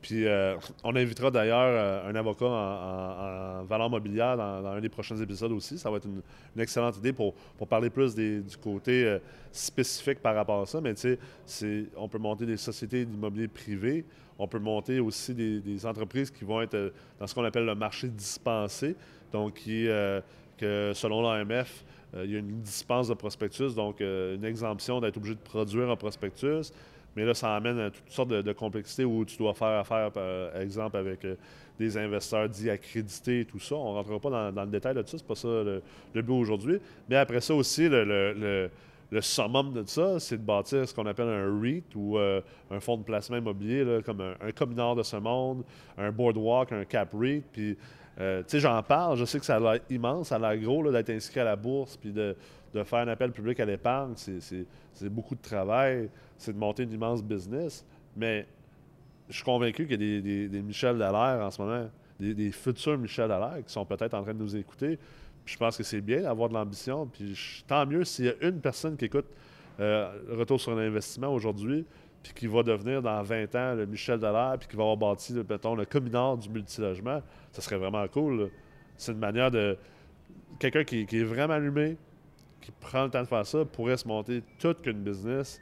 Puis 0.00 0.26
euh, 0.28 0.54
on 0.84 0.94
invitera 0.94 1.28
d'ailleurs 1.28 1.58
euh, 1.60 2.08
un 2.08 2.14
avocat 2.14 2.44
en, 2.44 2.50
en- 2.50 3.60
en 3.60 3.64
valeur 3.64 3.90
mobilière 3.90 4.36
dans, 4.36 4.62
dans 4.62 4.68
un 4.68 4.80
des 4.80 4.88
prochains 4.88 5.16
épisodes 5.16 5.50
aussi. 5.50 5.76
Ça 5.76 5.90
va 5.90 5.96
être 5.96 6.04
une, 6.04 6.22
une 6.54 6.62
excellente 6.62 6.96
idée 6.98 7.12
pour, 7.12 7.34
pour 7.56 7.66
parler 7.66 7.90
plus 7.90 8.14
des- 8.14 8.40
du 8.40 8.56
côté 8.58 9.04
euh, 9.04 9.18
spécifique 9.50 10.20
par 10.20 10.36
rapport 10.36 10.62
à 10.62 10.66
ça. 10.66 10.80
Mais 10.80 10.94
tu 10.94 11.18
sais, 11.46 11.84
on 11.96 12.06
peut 12.08 12.18
monter 12.18 12.46
des 12.46 12.56
sociétés 12.56 13.04
d'immobilier 13.04 13.48
privé. 13.48 14.04
On 14.38 14.46
peut 14.46 14.60
monter 14.60 15.00
aussi 15.00 15.34
des, 15.34 15.58
des 15.58 15.84
entreprises 15.84 16.30
qui 16.30 16.44
vont 16.44 16.62
être 16.62 16.92
dans 17.18 17.26
ce 17.26 17.34
qu'on 17.34 17.44
appelle 17.44 17.64
le 17.66 17.74
marché 17.74 18.06
dispensé. 18.06 18.94
Donc, 19.32 19.54
qui, 19.54 19.88
euh, 19.88 20.20
que 20.56 20.92
selon 20.94 21.22
l'AMF, 21.28 21.84
il 22.14 22.30
y 22.30 22.36
a 22.36 22.38
une 22.38 22.60
dispense 22.60 23.08
de 23.08 23.14
prospectus, 23.14 23.74
donc 23.74 24.00
euh, 24.00 24.34
une 24.36 24.44
exemption 24.44 25.00
d'être 25.00 25.16
obligé 25.16 25.34
de 25.34 25.40
produire 25.40 25.90
un 25.90 25.96
prospectus. 25.96 26.72
Mais 27.16 27.24
là, 27.24 27.34
ça 27.34 27.54
amène 27.56 27.78
à 27.80 27.90
toutes 27.90 28.10
sortes 28.10 28.28
de, 28.28 28.52
complexités 28.52 29.04
où 29.04 29.24
tu 29.24 29.36
dois 29.36 29.52
faire 29.52 29.80
affaire, 29.80 30.12
par 30.12 30.56
exemple, 30.60 30.96
avec 30.96 31.24
euh, 31.24 31.34
des 31.78 31.96
investisseurs 31.96 32.48
dits 32.48 32.70
accrédités 32.70 33.40
et 33.40 33.44
tout 33.44 33.58
ça. 33.58 33.74
On 33.74 33.92
ne 33.92 33.96
rentrera 33.96 34.20
pas 34.20 34.52
dans, 34.52 34.64
le 34.64 34.70
détail 34.70 34.94
de 34.94 35.02
tout 35.02 35.08
ça, 35.08 35.18
c'est 35.18 35.26
pas 35.26 35.34
ça 35.34 35.48
le, 35.48 35.82
but 36.14 36.32
aujourd'hui. 36.32 36.78
Mais 37.08 37.16
après 37.16 37.40
ça 37.40 37.54
aussi, 37.54 37.88
le, 37.88 38.70
summum 39.20 39.72
de 39.72 39.84
ça, 39.86 40.20
c'est 40.20 40.36
de 40.36 40.42
bâtir 40.42 40.88
ce 40.88 40.94
qu'on 40.94 41.06
appelle 41.06 41.28
un 41.28 41.60
REIT 41.60 41.94
ou 41.96 42.18
euh, 42.18 42.40
un 42.70 42.78
fonds 42.78 42.98
de 42.98 43.02
placement 43.02 43.38
immobilier, 43.38 44.00
comme 44.04 44.20
un, 44.20 44.34
un 44.40 44.52
communard 44.52 44.94
de 44.94 45.02
ce 45.02 45.16
monde, 45.16 45.64
un 45.96 46.12
boardwalk, 46.12 46.72
un 46.72 46.84
cap 46.84 47.12
REIT. 47.14 47.42
Puis, 47.52 47.76
euh, 48.20 48.40
tu 48.42 48.48
sais, 48.48 48.60
j'en 48.60 48.82
parle, 48.82 49.16
je 49.16 49.24
sais 49.24 49.38
que 49.38 49.44
ça 49.46 49.56
a 49.56 49.60
l'air 49.60 49.80
immense, 49.90 50.28
ça 50.28 50.36
a 50.36 50.38
l'air 50.38 50.60
gros 50.62 50.90
d'être 50.90 51.10
inscrit 51.10 51.40
à 51.40 51.44
la 51.44 51.56
bourse, 51.56 51.96
puis 51.96 52.10
de, 52.12 52.34
de 52.74 52.82
faire 52.82 53.00
un 53.00 53.08
appel 53.08 53.30
public 53.32 53.60
à 53.60 53.64
l'épargne. 53.64 54.14
C'est- 54.16 54.66
beaucoup 55.08 55.36
de 55.36 55.40
travail, 55.40 56.10
c'est 56.36 56.52
de 56.52 56.58
monter 56.58 56.82
une 56.82 56.92
immense 56.92 57.22
business. 57.22 57.84
Mais 58.16 58.46
je 59.28 59.36
suis 59.36 59.44
convaincu 59.44 59.86
qu'il 59.86 59.92
y 60.02 60.16
a 60.16 60.20
des, 60.20 60.48
des- 60.48 60.62
Michel 60.62 60.98
Dallaire 60.98 61.44
en 61.44 61.50
ce 61.52 61.62
moment, 61.62 61.88
des, 62.18 62.50
futurs 62.50 62.98
Michel 62.98 63.28
Dallaire 63.28 63.64
qui 63.64 63.72
sont 63.72 63.84
peut-être 63.84 64.14
en 64.14 64.22
train 64.22 64.34
de 64.34 64.38
nous 64.42 64.56
écouter. 64.56 64.98
Puis 65.44 65.54
je 65.54 65.58
pense 65.58 65.76
que 65.76 65.84
c'est 65.84 66.00
bien 66.00 66.22
d'avoir 66.22 66.48
de 66.48 66.54
l'ambition. 66.54 67.06
Puis 67.06 67.62
tant 67.68 67.86
mieux 67.86 68.02
s'il 68.04 68.24
y 68.24 68.28
a 68.30 68.34
une 68.42 68.60
personne 68.60 68.96
qui 68.96 69.04
écoute 69.04 69.26
euh, 69.78 70.10
Retour 70.30 70.60
sur 70.60 70.74
l'investissement 70.74 71.32
aujourd'hui, 71.32 71.84
puis 72.22 72.32
qui 72.32 72.46
va 72.46 72.62
devenir 72.62 73.02
dans 73.02 73.22
20 73.22 73.54
ans 73.54 73.74
le 73.74 73.86
Michel 73.86 74.18
Dallaire, 74.18 74.56
puis 74.58 74.68
qui 74.68 74.76
va 74.76 74.82
avoir 74.82 74.96
bâti, 74.96 75.32
mettons, 75.48 75.74
le 75.74 75.84
communard 75.84 76.36
du 76.36 76.48
multilogement, 76.48 77.22
ça 77.52 77.62
serait 77.62 77.76
vraiment 77.76 78.06
cool. 78.08 78.50
C'est 78.96 79.12
une 79.12 79.18
manière 79.18 79.50
de. 79.50 79.76
Quelqu'un 80.58 80.82
qui, 80.82 81.02
est 81.02 81.24
vraiment 81.24 81.54
allumé, 81.54 81.96
qui 82.60 82.72
prend 82.72 83.04
le 83.04 83.10
temps 83.10 83.22
de 83.22 83.28
faire 83.28 83.46
ça, 83.46 83.64
pourrait 83.64 83.96
se 83.96 84.08
monter 84.08 84.42
toute 84.58 84.82
qu'une 84.82 85.00
business. 85.02 85.60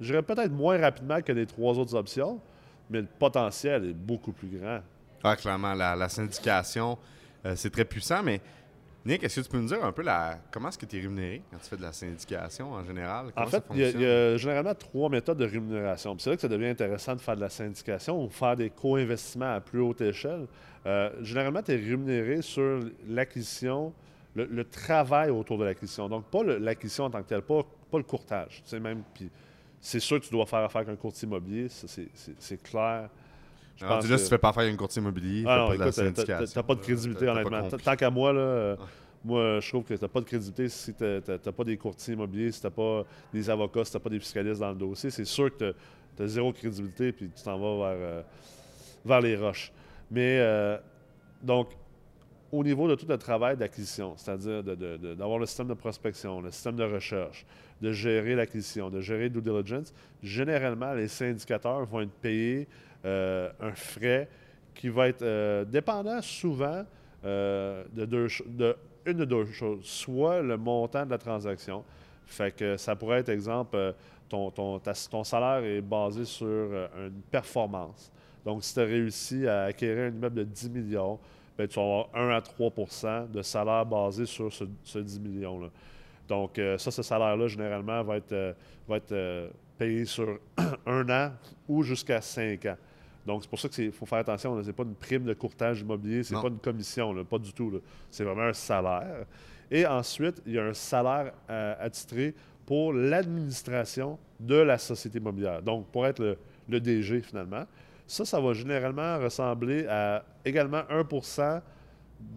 Je 0.00 0.06
dirais 0.06 0.22
peut-être 0.22 0.52
moins 0.52 0.78
rapidement 0.78 1.20
que 1.20 1.32
les 1.32 1.46
trois 1.46 1.78
autres 1.78 1.94
options, 1.94 2.40
mais 2.88 3.02
le 3.02 3.06
potentiel 3.18 3.84
est 3.84 3.94
beaucoup 3.94 4.32
plus 4.32 4.48
grand. 4.48 4.80
Ah, 5.22 5.36
clairement, 5.36 5.74
la, 5.74 5.94
la 5.94 6.08
syndication, 6.08 6.98
euh, 7.44 7.54
c'est 7.54 7.70
très 7.70 7.84
puissant, 7.84 8.22
mais 8.22 8.40
Nick, 9.06 9.22
est-ce 9.22 9.40
que 9.40 9.44
tu 9.44 9.50
peux 9.50 9.58
nous 9.58 9.68
dire 9.68 9.84
un 9.84 9.92
peu 9.92 10.02
la, 10.02 10.38
comment 10.50 10.68
est-ce 10.68 10.78
que 10.78 10.86
tu 10.86 10.96
es 10.96 11.00
rémunéré 11.00 11.42
quand 11.50 11.58
tu 11.58 11.68
fais 11.68 11.76
de 11.76 11.82
la 11.82 11.92
syndication 11.92 12.72
en 12.72 12.82
général? 12.84 13.32
en 13.36 13.46
fait, 13.46 13.62
il 13.74 14.00
y, 14.00 14.06
a 14.06 14.36
généralement 14.38 14.74
trois 14.74 15.10
méthodes 15.10 15.36
de 15.36 15.44
rémunération. 15.44 16.16
C'est 16.18 16.30
là 16.30 16.36
que 16.36 16.42
ça 16.42 16.48
devient 16.48 16.68
intéressant 16.68 17.14
de 17.14 17.20
faire 17.20 17.36
de 17.36 17.42
la 17.42 17.50
syndication 17.50 18.24
ou 18.24 18.30
faire 18.30 18.56
des 18.56 18.70
co-investissements 18.70 19.56
à 19.56 19.60
plus 19.60 19.80
haute 19.80 20.00
échelle. 20.00 20.46
Euh, 20.86 21.10
généralement, 21.20 21.62
tu 21.62 21.72
es 21.72 21.76
rémunéré 21.76 22.40
sur 22.40 22.80
l'acquisition, 23.06 23.92
le, 24.34 24.64
travail 24.64 25.28
autour 25.28 25.58
de 25.58 25.64
l'acquisition. 25.64 26.08
Donc, 26.08 26.24
pas 26.30 26.42
l'acquisition 26.42 27.04
en 27.04 27.10
tant 27.10 27.22
que 27.22 27.28
telle, 27.28 27.42
pas, 27.42 27.62
pas 27.90 27.98
le 27.98 28.04
courtage. 28.04 28.62
Même, 28.72 29.02
puis 29.12 29.30
c'est 29.82 30.00
sûr 30.00 30.18
que 30.18 30.24
tu 30.24 30.30
dois 30.30 30.46
faire 30.46 30.60
affaire 30.60 30.80
avec 30.80 30.94
un 30.94 30.96
courtier 30.96 31.28
immobilier, 31.28 31.68
c'est 31.68 32.62
clair. 32.62 33.10
Je 33.76 33.84
pense 33.84 34.08
là, 34.08 34.18
si 34.18 34.24
tu 34.24 34.30
fais 34.30 34.38
pas 34.38 34.50
affaire 34.50 34.62
avec 34.62 34.74
un 34.74 34.76
courtier 34.76 35.02
immobilier, 35.02 35.44
ah 35.46 35.58
non, 35.58 35.72
écoute, 35.72 36.24
t'as 36.54 36.62
pas 36.62 36.74
de 36.74 36.80
crédibilité, 36.80 37.28
honnêtement. 37.28 37.68
Tant 37.68 37.96
qu'à 37.96 38.10
moi, 38.10 38.32
là, 38.32 38.76
moi, 39.24 39.58
je 39.60 39.68
trouve 39.68 39.84
que 39.84 39.94
t'as 39.94 40.08
pas 40.08 40.20
de 40.20 40.26
crédibilité 40.26 40.68
si 40.68 40.92
tu 40.94 41.02
n'as 41.02 41.38
pas 41.38 41.64
des 41.64 41.76
courtiers 41.78 42.14
immobiliers, 42.14 42.52
si 42.52 42.60
tu 42.60 42.70
pas 42.70 43.04
des 43.32 43.48
avocats, 43.48 43.84
si 43.84 43.92
tu 43.92 43.98
pas 43.98 44.10
des 44.10 44.20
fiscalistes 44.20 44.60
dans 44.60 44.70
le 44.70 44.76
dossier. 44.76 45.10
C'est 45.10 45.24
sûr 45.24 45.50
que 45.56 45.74
tu 46.16 46.22
as, 46.22 46.26
zéro 46.26 46.52
crédibilité 46.52 47.10
puis 47.10 47.30
tu 47.34 47.42
t'en 47.42 47.58
vas 47.58 47.88
vers, 47.94 47.98
euh, 48.00 48.22
vers 49.04 49.20
les 49.22 49.36
roches. 49.36 49.72
Mais, 50.10 50.38
euh, 50.40 50.76
donc, 51.42 51.68
au 52.52 52.62
niveau 52.62 52.86
de 52.86 52.94
tout 52.94 53.06
le 53.08 53.16
travail 53.16 53.56
d'acquisition, 53.56 54.14
c'est-à-dire 54.16 54.62
d'avoir 54.62 55.38
le 55.38 55.46
système 55.46 55.68
de 55.68 55.74
prospection, 55.74 56.40
le 56.40 56.50
système 56.50 56.76
de 56.76 56.84
recherche, 56.84 57.44
de 57.80 57.90
gérer 57.90 58.34
l'acquisition, 58.34 58.90
de 58.90 59.00
gérer 59.00 59.28
due 59.28 59.40
diligence, 59.40 59.92
généralement, 60.22 60.92
les 60.92 61.08
syndicateurs 61.08 61.84
vont 61.86 62.02
être 62.02 62.12
payés 62.12 62.68
un 63.04 63.74
frais 63.74 64.28
qui 64.74 64.88
va 64.88 65.08
être 65.08 65.22
euh, 65.22 65.64
dépendant 65.64 66.20
souvent 66.20 66.84
euh, 67.24 67.84
de, 67.92 68.04
deux, 68.04 68.26
de 68.46 68.76
une 69.06 69.18
de 69.18 69.24
deux 69.24 69.46
choses. 69.46 69.84
Soit 69.84 70.42
le 70.42 70.56
montant 70.56 71.06
de 71.06 71.10
la 71.10 71.18
transaction, 71.18 71.84
fait 72.26 72.54
que 72.54 72.76
ça 72.76 72.96
pourrait 72.96 73.20
être, 73.20 73.28
exemple, 73.28 73.94
ton, 74.28 74.50
ton, 74.50 74.80
ton 75.10 75.24
salaire 75.24 75.62
est 75.64 75.80
basé 75.80 76.24
sur 76.24 76.46
une 76.46 77.20
performance. 77.30 78.10
Donc, 78.44 78.64
si 78.64 78.74
tu 78.74 78.80
as 78.80 78.84
réussi 78.84 79.46
à 79.46 79.64
acquérir 79.64 80.04
un 80.04 80.16
immeuble 80.16 80.36
de 80.36 80.44
10 80.44 80.70
millions, 80.70 81.18
bien, 81.56 81.66
tu 81.66 81.76
vas 81.76 81.82
avoir 81.82 82.08
1 82.14 82.28
à 82.30 82.40
3% 82.40 83.30
de 83.30 83.42
salaire 83.42 83.86
basé 83.86 84.26
sur 84.26 84.52
ce, 84.52 84.64
ce 84.82 84.98
10 84.98 85.20
millions-là. 85.20 85.68
Donc, 86.26 86.58
ça, 86.78 86.90
ce 86.90 87.02
salaire-là, 87.02 87.46
généralement, 87.46 88.02
va 88.02 88.16
être, 88.16 88.56
va 88.88 88.96
être 88.96 89.50
payé 89.76 90.06
sur 90.06 90.38
un 90.86 91.08
an 91.10 91.32
ou 91.68 91.82
jusqu'à 91.82 92.22
5 92.22 92.64
ans. 92.66 92.76
Donc, 93.26 93.42
c'est 93.42 93.48
pour 93.48 93.58
ça 93.58 93.68
qu'il 93.68 93.92
faut 93.92 94.06
faire 94.06 94.18
attention. 94.18 94.60
Ce 94.62 94.66
n'est 94.66 94.72
pas 94.72 94.82
une 94.82 94.94
prime 94.94 95.24
de 95.24 95.34
courtage 95.34 95.80
immobilier, 95.80 96.22
c'est 96.22 96.34
pas 96.34 96.48
une 96.48 96.58
commission, 96.58 97.24
pas 97.24 97.38
du 97.38 97.52
tout. 97.52 97.80
C'est 98.10 98.24
vraiment 98.24 98.42
un 98.42 98.52
salaire. 98.52 99.26
Et 99.70 99.86
ensuite, 99.86 100.42
il 100.46 100.54
y 100.54 100.58
a 100.58 100.64
un 100.64 100.74
salaire 100.74 101.32
euh, 101.48 101.74
attitré 101.80 102.34
pour 102.66 102.92
l'administration 102.92 104.18
de 104.38 104.56
la 104.56 104.78
société 104.78 105.18
immobilière. 105.18 105.62
Donc, 105.62 105.86
pour 105.88 106.06
être 106.06 106.36
le, 106.68 106.80
DG, 106.80 107.22
finalement. 107.22 107.64
Ça, 108.06 108.24
ça 108.24 108.40
va 108.40 108.52
généralement 108.52 109.18
ressembler 109.18 109.86
à 109.86 110.22
également 110.44 110.82
1% 110.90 111.62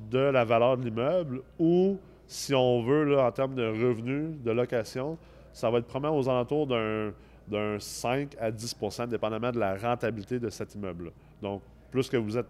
de 0.09 0.19
la 0.19 0.45
valeur 0.45 0.77
de 0.77 0.85
l'immeuble 0.85 1.41
ou, 1.59 1.97
si 2.25 2.53
on 2.53 2.81
veut, 2.83 3.03
là, 3.03 3.27
en 3.27 3.31
termes 3.31 3.55
de 3.55 3.65
revenus, 3.65 4.41
de 4.43 4.51
location, 4.51 5.17
ça 5.51 5.69
va 5.69 5.79
être 5.79 5.87
probablement 5.87 6.17
aux 6.17 6.29
alentours 6.29 6.67
d'un 6.67 7.11
d'un 7.47 7.79
5 7.79 8.35
à 8.39 8.51
10% 8.51 9.07
dépendamment 9.07 9.51
de 9.51 9.59
la 9.59 9.77
rentabilité 9.77 10.39
de 10.39 10.49
cet 10.49 10.75
immeuble-là. 10.75 11.11
Donc, 11.41 11.61
plus 11.91 12.09
que 12.09 12.17
vous 12.17 12.37
êtes 12.37 12.47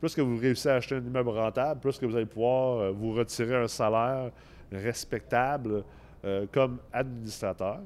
plus 0.00 0.14
que 0.14 0.22
vous 0.22 0.38
réussissez 0.38 0.70
à 0.70 0.76
acheter 0.76 0.94
un 0.94 1.04
immeuble 1.04 1.28
rentable, 1.28 1.78
plus 1.78 1.98
que 1.98 2.06
vous 2.06 2.16
allez 2.16 2.26
pouvoir 2.26 2.78
euh, 2.78 2.90
vous 2.90 3.12
retirer 3.12 3.54
un 3.56 3.68
salaire 3.68 4.30
respectable 4.72 5.84
euh, 6.24 6.46
comme 6.50 6.78
administrateur. 6.92 7.80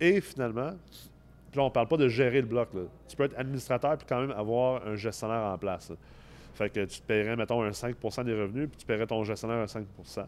Et 0.00 0.20
finalement, 0.20 0.70
là, 0.70 1.62
on 1.62 1.64
ne 1.64 1.70
parle 1.70 1.88
pas 1.88 1.96
de 1.96 2.08
gérer 2.08 2.40
le 2.40 2.46
bloc. 2.46 2.68
Tu 3.08 3.16
peux 3.16 3.24
être 3.24 3.38
administrateur 3.38 3.96
puis 3.98 4.06
quand 4.08 4.20
même 4.20 4.30
avoir 4.30 4.86
un 4.86 4.94
gestionnaire 4.94 5.42
en 5.42 5.58
place. 5.58 5.92
Fait 6.54 6.70
que 6.70 6.84
tu 6.84 7.00
te 7.00 7.06
paierais, 7.06 7.36
mettons, 7.36 7.62
un 7.62 7.70
5% 7.70 8.24
des 8.24 8.32
revenus, 8.32 8.68
puis 8.68 8.78
tu 8.78 8.86
paierais 8.86 9.06
ton 9.06 9.22
gestionnaire 9.24 9.58
un 9.58 9.64
5% 9.64 10.26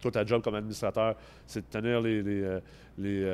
Toi, 0.00 0.10
ta 0.10 0.24
job 0.24 0.42
comme 0.42 0.54
administrateur, 0.54 1.16
c'est 1.46 1.60
de 1.60 1.66
tenir 1.80 2.00
les, 2.00 2.22
les, 2.22 2.42
euh, 2.42 2.60
les 2.98 3.24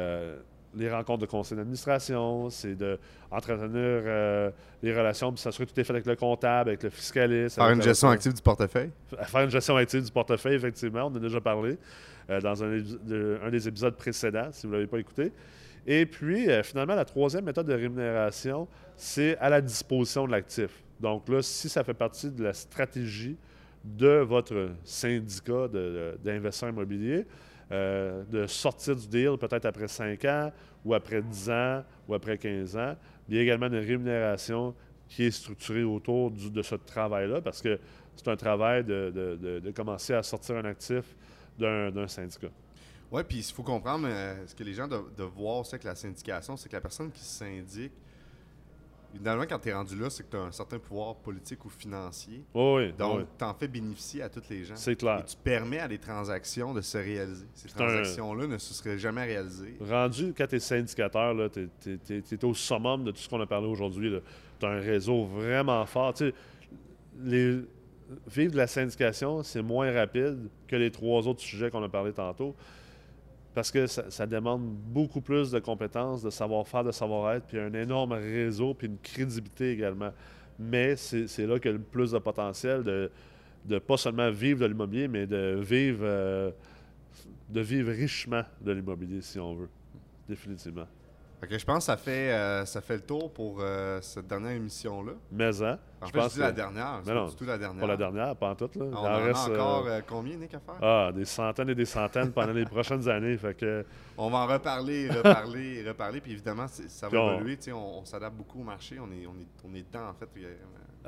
rencontres 0.86 1.20
de 1.20 1.26
conseil 1.26 1.56
d'administration, 1.56 2.50
c'est 2.50 2.74
d'entretenir 2.74 3.72
euh, 3.74 4.50
les 4.82 4.96
relations, 4.96 5.32
puis 5.32 5.40
s'assurer 5.40 5.66
que 5.66 5.72
tout 5.72 5.80
est 5.80 5.84
fait 5.84 5.92
avec 5.92 6.06
le 6.06 6.14
comptable, 6.14 6.70
avec 6.70 6.82
le 6.82 6.90
fiscaliste. 6.90 7.56
Faire 7.56 7.70
une 7.70 7.82
gestion 7.82 8.08
active 8.10 8.34
du 8.34 8.42
portefeuille? 8.42 8.90
Faire 9.22 9.42
une 9.42 9.50
gestion 9.50 9.76
active 9.76 10.04
du 10.04 10.12
portefeuille, 10.12 10.54
effectivement. 10.54 11.04
On 11.04 11.06
en 11.06 11.16
a 11.16 11.20
déjà 11.20 11.40
parlé 11.40 11.78
euh, 12.30 12.40
dans 12.40 12.62
un, 12.62 13.50
des 13.50 13.68
épisodes 13.68 13.96
précédents, 13.96 14.48
si 14.52 14.66
vous 14.66 14.72
ne 14.72 14.78
l'avez 14.78 14.86
pas 14.86 14.98
écouté. 14.98 15.32
Et 15.86 16.04
puis, 16.04 16.50
euh, 16.50 16.62
finalement, 16.62 16.94
la 16.94 17.06
troisième 17.06 17.44
méthode 17.44 17.66
de 17.66 17.74
rémunération, 17.74 18.68
c'est 18.96 19.36
à 19.38 19.48
la 19.48 19.60
disposition 19.60 20.26
de 20.26 20.32
l'actif. 20.32 20.70
Donc 21.00 21.28
là, 21.28 21.40
si 21.42 21.68
ça 21.68 21.82
fait 21.82 21.94
partie 21.94 22.30
de 22.30 22.44
la 22.44 22.52
stratégie 22.52 23.36
de 23.84 24.18
votre 24.18 24.70
syndicat 24.84 25.68
d'investisseurs 26.22 26.70
immobiliers, 26.70 27.26
euh, 27.70 28.24
de 28.24 28.46
sortir 28.46 28.96
du 28.96 29.06
deal 29.06 29.36
peut-être 29.38 29.66
après 29.66 29.88
5 29.88 30.24
ans 30.24 30.52
ou 30.84 30.94
après 30.94 31.20
10 31.20 31.50
ans 31.50 31.84
ou 32.08 32.14
après 32.14 32.38
15 32.38 32.76
ans. 32.76 32.96
Il 33.28 33.36
y 33.36 33.38
a 33.38 33.42
également 33.42 33.66
une 33.66 33.76
rémunération 33.76 34.74
qui 35.08 35.24
est 35.24 35.30
structurée 35.30 35.84
autour 35.84 36.30
de 36.30 36.62
ce 36.62 36.74
travail-là 36.76 37.40
parce 37.40 37.60
que 37.60 37.78
c'est 38.16 38.28
un 38.28 38.36
travail 38.36 38.84
de, 38.84 39.72
commencer 39.74 40.14
à 40.14 40.22
sortir 40.22 40.56
un 40.56 40.64
actif 40.64 41.04
d'un 41.58 42.08
syndicat. 42.08 42.48
Oui, 43.10 43.22
puis 43.26 43.38
il 43.38 43.44
faut 43.44 43.62
comprendre, 43.62 44.06
euh, 44.08 44.46
ce 44.46 44.54
que 44.54 44.64
les 44.64 44.74
gens 44.74 44.86
doivent, 44.86 45.32
voir 45.34 45.58
aussi 45.58 45.74
avec 45.74 45.84
la 45.84 45.94
syndication, 45.94 46.56
c'est 46.56 46.68
que 46.68 46.76
la 46.76 46.80
personne 46.80 47.10
qui 47.10 47.24
syndique, 47.24 47.92
Évidemment, 49.14 49.44
quand 49.48 49.58
tu 49.58 49.68
es 49.70 49.72
rendu 49.72 49.98
là, 49.98 50.10
c'est 50.10 50.22
que 50.22 50.30
tu 50.30 50.36
as 50.36 50.42
un 50.42 50.52
certain 50.52 50.78
pouvoir 50.78 51.16
politique 51.16 51.64
ou 51.64 51.70
financier. 51.70 52.44
oui, 52.54 52.92
Donc, 52.92 53.26
tu 53.38 53.44
en 53.44 53.54
fais 53.54 53.68
bénéficier 53.68 54.22
à 54.22 54.28
toutes 54.28 54.48
les 54.48 54.64
gens. 54.64 54.76
C'est 54.76 54.96
clair. 54.96 55.20
Et 55.20 55.24
tu 55.24 55.36
permets 55.36 55.80
à 55.80 55.88
des 55.88 55.98
transactions 55.98 56.74
de 56.74 56.80
se 56.80 56.98
réaliser. 56.98 57.46
Ces 57.54 57.68
transactions-là 57.68 58.46
ne 58.46 58.58
se 58.58 58.74
seraient 58.74 58.98
jamais 58.98 59.24
réalisées. 59.24 59.76
Rendu, 59.80 60.34
quand 60.36 60.46
tu 60.46 60.56
es 60.56 60.60
syndicateur, 60.60 61.34
tu 61.50 61.68
es, 62.10 62.44
au 62.44 62.54
summum 62.54 63.04
de 63.04 63.10
tout 63.10 63.18
ce 63.18 63.28
qu'on 63.28 63.40
a 63.40 63.46
parlé 63.46 63.66
aujourd'hui. 63.66 64.12
Tu 64.60 64.66
as 64.66 64.70
un 64.70 64.80
réseau 64.80 65.24
vraiment 65.24 65.84
fort. 65.86 66.14
les, 67.24 67.60
vivre 68.26 68.52
de 68.52 68.56
la 68.56 68.66
syndication, 68.66 69.42
c'est 69.42 69.62
moins 69.62 69.92
rapide 69.92 70.48
que 70.66 70.76
les 70.76 70.90
trois 70.90 71.26
autres 71.26 71.40
sujets 71.40 71.70
qu'on 71.70 71.82
a 71.82 71.88
parlé 71.88 72.12
tantôt 72.12 72.54
parce 73.58 73.72
que 73.72 73.88
ça, 73.88 74.24
demande 74.24 74.62
beaucoup 74.62 75.20
plus 75.20 75.50
de 75.50 75.58
compétences, 75.58 76.22
de 76.22 76.30
savoir-faire, 76.30 76.84
de 76.84 76.92
savoir-être, 76.92 77.44
puis 77.44 77.58
un 77.58 77.72
énorme 77.72 78.12
réseau, 78.12 78.72
puis 78.72 78.86
une 78.86 78.98
crédibilité 78.98 79.72
également. 79.72 80.12
Mais 80.60 80.94
c'est 80.94 81.44
là 81.44 81.58
qu'il 81.58 81.72
y 81.72 81.74
a 81.74 81.76
le 81.76 81.82
plus 81.82 82.12
de 82.12 82.18
potentiel 82.18 82.84
de, 82.84 83.78
pas 83.80 83.96
seulement 83.96 84.30
vivre 84.30 84.60
de 84.60 84.66
l'immobilier, 84.66 85.08
mais 85.08 85.26
de 85.26 85.58
vivre, 85.60 86.02
euh, 86.04 86.52
de 87.48 87.60
vivre 87.60 87.90
richement 87.90 88.44
de 88.60 88.70
l'immobilier, 88.70 89.22
si 89.22 89.40
on 89.40 89.56
veut. 89.56 89.70
Définitivement 90.28 90.86
je 91.42 91.64
pense 91.64 91.78
que 91.78 91.84
ça 91.84 91.96
fait, 91.96 92.32
euh, 92.32 92.64
ça 92.64 92.80
fait 92.80 92.96
le 92.96 93.02
tour 93.02 93.32
pour 93.32 93.58
euh, 93.60 94.00
cette 94.00 94.26
dernière 94.26 94.52
émission-là. 94.52 95.12
Mais, 95.30 95.62
hein? 95.62 95.78
je 96.04 96.10
pense 96.10 96.34
que 96.34 96.40
la 96.40 96.52
dernière. 96.52 97.00
C'est 97.04 97.14
pas 97.14 97.26
du 97.26 97.36
tout 97.36 97.44
la 97.44 97.58
dernière. 97.58 97.80
Pas 97.80 97.86
la 97.86 97.96
dernière, 97.96 98.36
pas 98.36 98.50
en 98.50 98.54
tout. 98.54 98.70
Là. 98.74 98.84
On 98.92 98.96
en, 98.96 99.04
en 99.04 99.22
reste, 99.24 99.48
encore 99.48 99.86
euh, 99.86 100.00
combien, 100.06 100.36
Nick, 100.36 100.54
à 100.54 100.60
faire? 100.60 100.74
Ah, 100.82 101.12
des 101.14 101.24
centaines 101.24 101.70
et 101.70 101.74
des 101.74 101.84
centaines 101.84 102.32
pendant 102.32 102.52
les 102.52 102.64
prochaines 102.64 103.08
années. 103.08 103.36
Fait 103.36 103.54
que... 103.54 103.84
On 104.16 104.30
va 104.30 104.38
en 104.38 104.46
reparler, 104.46 105.08
reparler, 105.10 105.86
reparler. 105.86 106.20
Puis 106.20 106.32
évidemment, 106.32 106.66
ça 106.68 107.08
va 107.08 107.34
évoluer. 107.34 107.58
On, 107.72 108.00
on 108.00 108.04
s'adapte 108.04 108.36
beaucoup 108.36 108.60
au 108.60 108.64
marché. 108.64 108.98
On 109.00 109.10
est, 109.12 109.26
on 109.26 109.38
est, 109.38 109.48
on 109.64 109.74
est 109.74 109.82
dedans, 109.82 110.08
en 110.10 110.14
fait. 110.14 110.28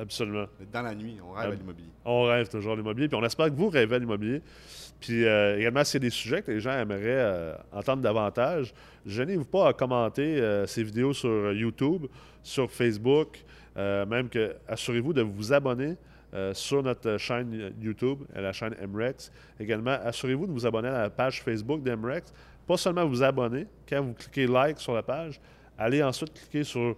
Absolument. 0.00 0.46
Dans 0.72 0.80
la 0.82 0.94
nuit, 0.94 1.18
on 1.22 1.32
rêve 1.32 1.50
à 1.50 1.54
l'immobilier. 1.54 1.90
On 2.06 2.22
rêve 2.22 2.48
toujours 2.48 2.72
à 2.72 2.76
l'immobilier. 2.76 3.08
Puis 3.08 3.18
on 3.20 3.24
espère 3.24 3.46
que 3.46 3.54
vous 3.54 3.68
rêvez 3.68 3.96
à 3.96 3.98
l'immobilier. 3.98 4.40
Puis 4.98 5.26
euh, 5.26 5.58
également, 5.58 5.84
s'il 5.84 6.02
y 6.02 6.06
a 6.06 6.08
des 6.08 6.14
sujets 6.14 6.42
que 6.42 6.50
les 6.50 6.60
gens 6.60 6.72
aimeraient 6.72 7.02
euh, 7.04 7.54
entendre 7.70 8.02
davantage, 8.02 8.72
gênez-vous 9.04 9.44
pas 9.44 9.68
à 9.68 9.72
commenter 9.74 10.40
euh, 10.40 10.66
ces 10.66 10.82
vidéos 10.82 11.12
sur 11.12 11.52
YouTube, 11.52 12.06
sur 12.42 12.70
Facebook. 12.70 13.44
même 13.76 14.30
que 14.30 14.56
assurez-vous 14.66 15.12
de 15.12 15.22
vous 15.22 15.52
abonner 15.52 15.96
sur 16.52 16.82
notre 16.82 17.18
chaîne 17.18 17.72
YouTube, 17.80 18.20
la 18.34 18.52
chaîne 18.52 18.74
MREX. 18.88 19.32
Également, 19.58 19.98
assurez-vous 20.04 20.46
de 20.46 20.52
vous 20.52 20.64
abonner 20.64 20.88
à 20.88 21.02
la 21.02 21.10
page 21.10 21.42
Facebook 21.42 21.82
d'MREX. 21.82 22.32
Pas 22.66 22.76
seulement 22.76 23.06
vous 23.06 23.22
abonner, 23.22 23.66
quand 23.88 24.02
vous 24.02 24.14
cliquez 24.14 24.46
like 24.46 24.78
sur 24.78 24.94
la 24.94 25.02
page, 25.02 25.40
allez 25.76 26.02
ensuite 26.02 26.32
cliquer 26.32 26.64
sur 26.64 26.96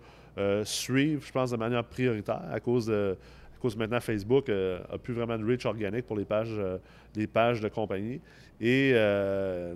suivre, 0.64 1.22
je 1.24 1.32
pense, 1.32 1.50
de 1.50 1.56
manière 1.56 1.84
prioritaire 1.84 2.42
à 2.50 2.60
cause 2.60 2.86
de 2.86 3.16
à 3.54 3.58
cause 3.62 3.76
maintenant 3.76 4.00
Facebook 4.00 4.48
n'a 4.48 4.98
plus 4.98 5.14
vraiment 5.14 5.38
de 5.38 5.44
reach 5.44 5.64
organique 5.66 6.04
pour 6.04 6.16
les 6.16 6.24
pages, 6.24 6.60
les 7.14 7.28
pages 7.28 7.60
de 7.60 7.68
compagnie. 7.68 8.20
Et 8.60 8.92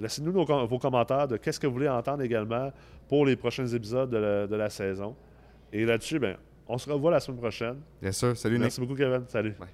laissez-nous 0.00 0.32
vos 0.32 0.78
commentaires 0.78 1.28
de 1.28 1.36
qu'est-ce 1.36 1.60
que 1.60 1.68
vous 1.68 1.74
voulez 1.74 1.88
entendre 1.88 2.22
également 2.22 2.72
pour 3.08 3.26
les 3.26 3.36
prochains 3.36 3.66
épisodes 3.66 4.10
de 4.10 4.56
la, 4.56 4.70
saison. 4.70 5.14
Et 5.72 5.84
là-dessus, 5.84 6.18
ben, 6.18 6.36
on 6.68 6.78
se 6.78 6.90
revoit 6.90 7.10
la 7.10 7.20
semaine 7.20 7.40
prochaine. 7.40 7.76
Bien 8.00 8.12
sûr. 8.12 8.36
Salut, 8.36 8.58
Merci 8.58 8.80
beaucoup, 8.80 8.94
Kevin. 8.94 9.24
Salut. 9.28 9.54
Bye. 9.58 9.68